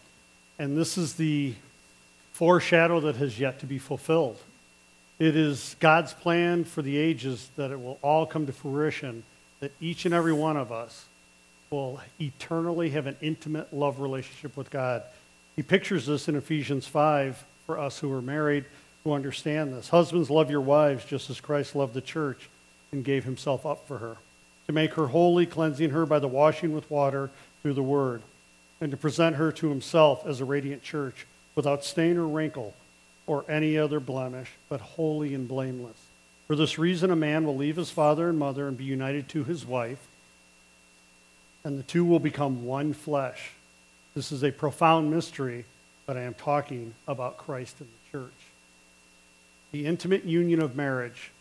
And 0.58 0.78
this 0.78 0.98
is 0.98 1.14
the 1.14 1.54
foreshadow 2.34 3.00
that 3.02 3.16
has 3.16 3.40
yet 3.40 3.60
to 3.60 3.66
be 3.66 3.80
fulfilled. 3.80 4.38
It 5.18 5.36
is 5.36 5.76
God's 5.80 6.14
plan 6.14 6.64
for 6.64 6.82
the 6.82 6.98
ages 6.98 7.50
that 7.56 7.72
it 7.72 7.82
will 7.82 8.00
all 8.02 8.26
come 8.26 8.46
to 8.46 8.54
fruition, 8.54 9.24
that 9.60 9.72
each 9.82 10.06
and 10.06 10.14
every 10.14 10.34
one 10.34 10.56
of 10.56 10.72
us 10.72 11.06
will 11.70 12.00
eternally 12.20 12.92
have 12.92 13.08
an 13.08 13.18
intimate 13.22 13.74
love 13.74 14.00
relationship 14.00 14.56
with 14.58 14.70
God. 14.70 15.04
He 15.56 15.64
pictures 15.64 16.06
this 16.06 16.28
in 16.28 16.36
Ephesians 16.36 16.88
5 16.88 17.44
for 17.66 17.78
us 17.78 18.00
who 18.00 18.12
are 18.14 18.22
married 18.22 18.66
who 19.04 19.14
understand 19.14 19.74
this. 19.74 19.90
Husbands, 19.90 20.30
love 20.30 20.50
your 20.50 20.62
wives 20.62 21.06
just 21.06 21.30
as 21.30 21.40
Christ 21.42 21.76
loved 21.76 21.94
the 21.94 22.02
church 22.02 22.50
and 22.92 23.04
gave 23.04 23.24
himself 23.24 23.66
up 23.66 23.88
for 23.88 24.00
her, 24.00 24.18
to 24.68 24.74
make 24.74 24.94
her 24.94 25.08
holy, 25.08 25.46
cleansing 25.46 25.92
her 25.92 26.06
by 26.06 26.20
the 26.20 26.28
washing 26.28 26.74
with 26.74 26.90
water 26.90 27.30
through 27.62 27.74
the 27.74 27.84
word, 27.84 28.22
and 28.82 28.92
to 28.92 28.98
present 28.98 29.36
her 29.36 29.52
to 29.52 29.70
himself 29.70 30.26
as 30.26 30.42
a 30.42 30.46
radiant 30.46 30.82
church 30.82 31.26
without 31.56 31.84
stain 31.84 32.18
or 32.18 32.28
wrinkle 32.28 32.74
or 33.28 33.46
any 33.48 33.78
other 33.78 34.00
blemish, 34.00 34.52
but 34.70 34.82
holy 34.82 35.34
and 35.34 35.48
blameless. 35.48 35.98
For 36.48 36.56
this 36.56 36.80
reason, 36.80 37.12
a 37.12 37.16
man 37.16 37.46
will 37.46 37.56
leave 37.56 37.76
his 37.76 37.92
father 37.92 38.28
and 38.28 38.40
mother 38.40 38.68
and 38.68 38.76
be 38.76 38.86
united 38.86 39.30
to 39.30 39.44
his 39.44 39.66
wife, 39.66 40.00
and 41.64 41.78
the 41.78 41.84
two 41.84 42.04
will 42.04 42.20
become 42.20 42.66
one 42.66 42.94
flesh. 42.94 43.52
This 44.16 44.32
is 44.32 44.44
a 44.44 44.52
profound 44.52 45.12
mystery, 45.12 45.66
but 46.08 46.18
I 46.18 46.22
am 46.22 46.34
talking 46.34 46.96
about 47.08 47.38
Christ 47.38 47.76
and 47.80 47.90
the 47.90 48.18
church. 48.18 48.49
The 49.72 49.86
intimate 49.86 50.26
union 50.26 50.62
of 50.62 50.76
marriage, 50.76 51.32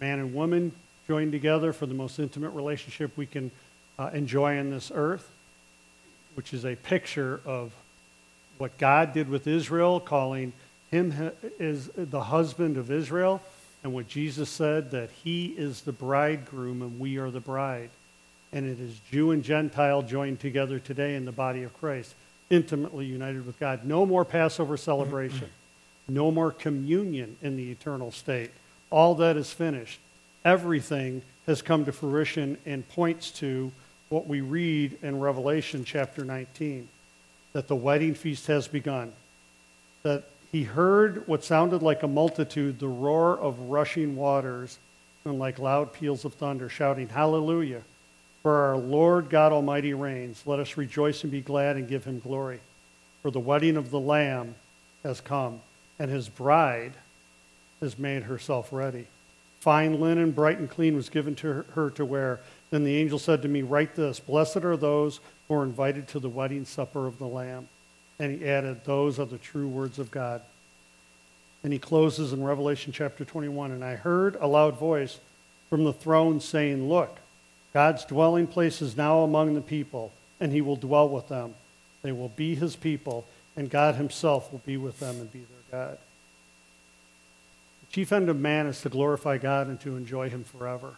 man 0.00 0.18
and 0.20 0.34
woman 0.34 0.72
joined 1.08 1.32
together 1.32 1.72
for 1.72 1.86
the 1.86 1.94
most 1.94 2.18
intimate 2.18 2.50
relationship 2.50 3.16
we 3.16 3.26
can 3.26 3.50
uh, 3.98 4.10
enjoy 4.12 4.58
on 4.58 4.70
this 4.70 4.92
earth, 4.94 5.28
which 6.34 6.54
is 6.54 6.64
a 6.64 6.76
picture 6.76 7.40
of 7.44 7.72
what 8.58 8.78
God 8.78 9.12
did 9.12 9.28
with 9.28 9.46
Israel, 9.46 9.98
calling 10.00 10.52
him 10.90 11.32
is 11.58 11.90
the 11.96 12.22
husband 12.22 12.76
of 12.76 12.90
Israel, 12.90 13.42
and 13.82 13.92
what 13.92 14.06
Jesus 14.06 14.48
said 14.48 14.92
that 14.92 15.10
he 15.10 15.46
is 15.46 15.82
the 15.82 15.92
bridegroom 15.92 16.80
and 16.80 17.00
we 17.00 17.18
are 17.18 17.30
the 17.30 17.40
bride. 17.40 17.90
And 18.52 18.66
it 18.66 18.78
is 18.80 19.00
Jew 19.10 19.32
and 19.32 19.42
Gentile 19.42 20.02
joined 20.02 20.38
together 20.38 20.78
today 20.78 21.16
in 21.16 21.24
the 21.24 21.32
body 21.32 21.64
of 21.64 21.74
Christ, 21.80 22.14
intimately 22.50 23.04
united 23.04 23.44
with 23.44 23.58
God. 23.58 23.84
No 23.84 24.06
more 24.06 24.24
Passover 24.24 24.76
celebration, 24.76 25.50
no 26.08 26.30
more 26.30 26.50
communion 26.50 27.36
in 27.42 27.56
the 27.56 27.70
eternal 27.70 28.10
state. 28.10 28.50
All 28.90 29.14
that 29.16 29.36
is 29.36 29.52
finished. 29.52 30.00
Everything 30.44 31.22
has 31.46 31.62
come 31.62 31.84
to 31.84 31.92
fruition 31.92 32.58
and 32.66 32.88
points 32.90 33.30
to 33.32 33.72
what 34.08 34.26
we 34.26 34.40
read 34.40 34.98
in 35.02 35.18
Revelation 35.20 35.84
chapter 35.84 36.24
19 36.24 36.88
that 37.54 37.68
the 37.68 37.76
wedding 37.76 38.14
feast 38.14 38.48
has 38.48 38.68
begun. 38.68 39.12
That 40.02 40.24
he 40.52 40.64
heard 40.64 41.26
what 41.26 41.44
sounded 41.44 41.82
like 41.82 42.02
a 42.02 42.08
multitude, 42.08 42.78
the 42.78 42.88
roar 42.88 43.38
of 43.38 43.58
rushing 43.58 44.16
waters, 44.16 44.78
and 45.24 45.38
like 45.38 45.58
loud 45.58 45.92
peals 45.92 46.24
of 46.24 46.34
thunder, 46.34 46.68
shouting, 46.68 47.08
Hallelujah! 47.08 47.82
For 48.42 48.54
our 48.54 48.76
Lord 48.76 49.30
God 49.30 49.52
Almighty 49.52 49.94
reigns. 49.94 50.42
Let 50.44 50.60
us 50.60 50.76
rejoice 50.76 51.22
and 51.22 51.32
be 51.32 51.40
glad 51.40 51.76
and 51.76 51.88
give 51.88 52.04
him 52.04 52.20
glory. 52.20 52.60
For 53.22 53.30
the 53.30 53.40
wedding 53.40 53.78
of 53.78 53.90
the 53.90 54.00
Lamb 54.00 54.54
has 55.02 55.20
come, 55.22 55.60
and 55.98 56.10
his 56.10 56.28
bride 56.28 56.94
has 57.80 57.98
made 57.98 58.24
herself 58.24 58.72
ready. 58.72 59.06
Fine 59.60 60.00
linen, 60.00 60.32
bright 60.32 60.58
and 60.58 60.68
clean, 60.68 60.94
was 60.94 61.08
given 61.08 61.34
to 61.36 61.64
her- 61.74 61.90
to 61.90 62.04
wear. 62.04 62.40
Then 62.70 62.84
the 62.84 62.96
angel 62.96 63.18
said 63.18 63.42
to 63.42 63.48
me, 63.48 63.62
Write 63.62 63.94
this 63.94 64.20
Blessed 64.20 64.58
are 64.58 64.76
those 64.76 65.20
who 65.48 65.54
are 65.54 65.64
invited 65.64 66.08
to 66.08 66.18
the 66.18 66.28
wedding 66.28 66.64
supper 66.64 67.06
of 67.06 67.18
the 67.18 67.26
Lamb. 67.26 67.68
And 68.18 68.38
he 68.38 68.48
added, 68.48 68.84
Those 68.84 69.18
are 69.18 69.24
the 69.24 69.38
true 69.38 69.68
words 69.68 69.98
of 69.98 70.10
God. 70.10 70.42
And 71.62 71.72
he 71.72 71.78
closes 71.78 72.32
in 72.32 72.44
Revelation 72.44 72.92
chapter 72.92 73.24
21 73.24 73.70
And 73.70 73.82
I 73.82 73.96
heard 73.96 74.36
a 74.36 74.46
loud 74.46 74.78
voice 74.78 75.18
from 75.70 75.84
the 75.84 75.92
throne 75.92 76.40
saying, 76.40 76.88
Look, 76.88 77.18
God's 77.72 78.04
dwelling 78.04 78.46
place 78.46 78.80
is 78.82 78.96
now 78.96 79.20
among 79.20 79.54
the 79.54 79.60
people, 79.60 80.12
and 80.38 80.52
he 80.52 80.60
will 80.60 80.76
dwell 80.76 81.08
with 81.08 81.28
them. 81.28 81.54
They 82.02 82.12
will 82.12 82.28
be 82.28 82.54
his 82.54 82.76
people, 82.76 83.26
and 83.56 83.70
God 83.70 83.96
himself 83.96 84.52
will 84.52 84.62
be 84.64 84.76
with 84.76 85.00
them 85.00 85.20
and 85.20 85.32
be 85.32 85.40
their 85.40 85.63
God. 85.74 85.98
The 87.80 87.92
chief 87.92 88.12
end 88.12 88.28
of 88.28 88.38
man 88.38 88.68
is 88.68 88.80
to 88.82 88.88
glorify 88.88 89.38
God 89.38 89.66
and 89.66 89.80
to 89.80 89.96
enjoy 89.96 90.30
him 90.30 90.44
forever. 90.44 90.94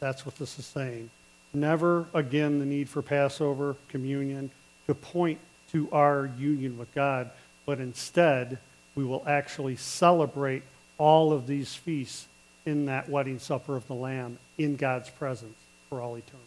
That's 0.00 0.26
what 0.26 0.36
this 0.36 0.58
is 0.58 0.66
saying. 0.66 1.08
Never 1.54 2.06
again 2.12 2.58
the 2.58 2.66
need 2.66 2.90
for 2.90 3.00
Passover, 3.00 3.74
communion, 3.88 4.50
to 4.86 4.94
point 4.94 5.38
to 5.70 5.88
our 5.92 6.30
union 6.38 6.76
with 6.76 6.94
God, 6.94 7.30
but 7.64 7.80
instead 7.80 8.58
we 8.94 9.02
will 9.02 9.24
actually 9.26 9.76
celebrate 9.76 10.62
all 10.98 11.32
of 11.32 11.46
these 11.46 11.74
feasts 11.74 12.26
in 12.66 12.84
that 12.86 13.08
wedding 13.08 13.38
supper 13.38 13.76
of 13.76 13.86
the 13.86 13.94
Lamb 13.94 14.38
in 14.58 14.76
God's 14.76 15.08
presence 15.08 15.56
for 15.88 16.02
all 16.02 16.16
eternity. 16.16 16.38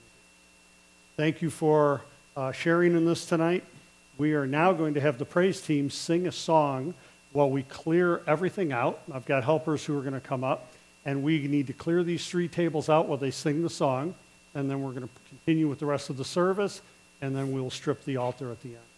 Thank 1.18 1.42
you 1.42 1.50
for 1.50 2.04
uh, 2.38 2.52
sharing 2.52 2.96
in 2.96 3.06
this 3.06 3.26
tonight. 3.26 3.64
We 4.20 4.34
are 4.34 4.46
now 4.46 4.72
going 4.72 4.94
to 4.94 5.02
have 5.02 5.18
the 5.18 5.26
praise 5.26 5.62
team 5.62 5.90
sing 5.90 6.28
a 6.28 6.32
song 6.32 6.94
while 7.36 7.50
we 7.50 7.64
clear 7.64 8.22
everything 8.28 8.72
out. 8.72 9.02
I've 9.12 9.26
got 9.26 9.44
helpers 9.44 9.84
who 9.84 9.98
are 9.98 10.02
going 10.02 10.14
to 10.14 10.22
come 10.22 10.44
up, 10.44 10.72
and 11.04 11.22
we 11.22 11.48
need 11.48 11.68
to 11.68 11.74
clear 11.74 12.02
these 12.02 12.26
three 12.26 12.48
tables 12.48 12.88
out 12.88 13.08
while 13.10 13.18
they 13.18 13.32
sing 13.32 13.62
the 13.62 13.70
song, 13.70 14.16
and 14.54 14.70
then 14.70 14.82
we're 14.82 14.92
going 14.92 15.04
to 15.04 15.10
continue 15.28 15.68
with 15.68 15.80
the 15.80 15.86
rest 15.86 16.10
of 16.10 16.16
the 16.16 16.24
service, 16.24 16.82
and 17.22 17.36
then 17.36 17.52
we'll 17.52 17.70
strip 17.70 18.06
the 18.06 18.16
altar 18.16 18.52
at 18.52 18.62
the 18.62 18.70
end. 18.70 18.95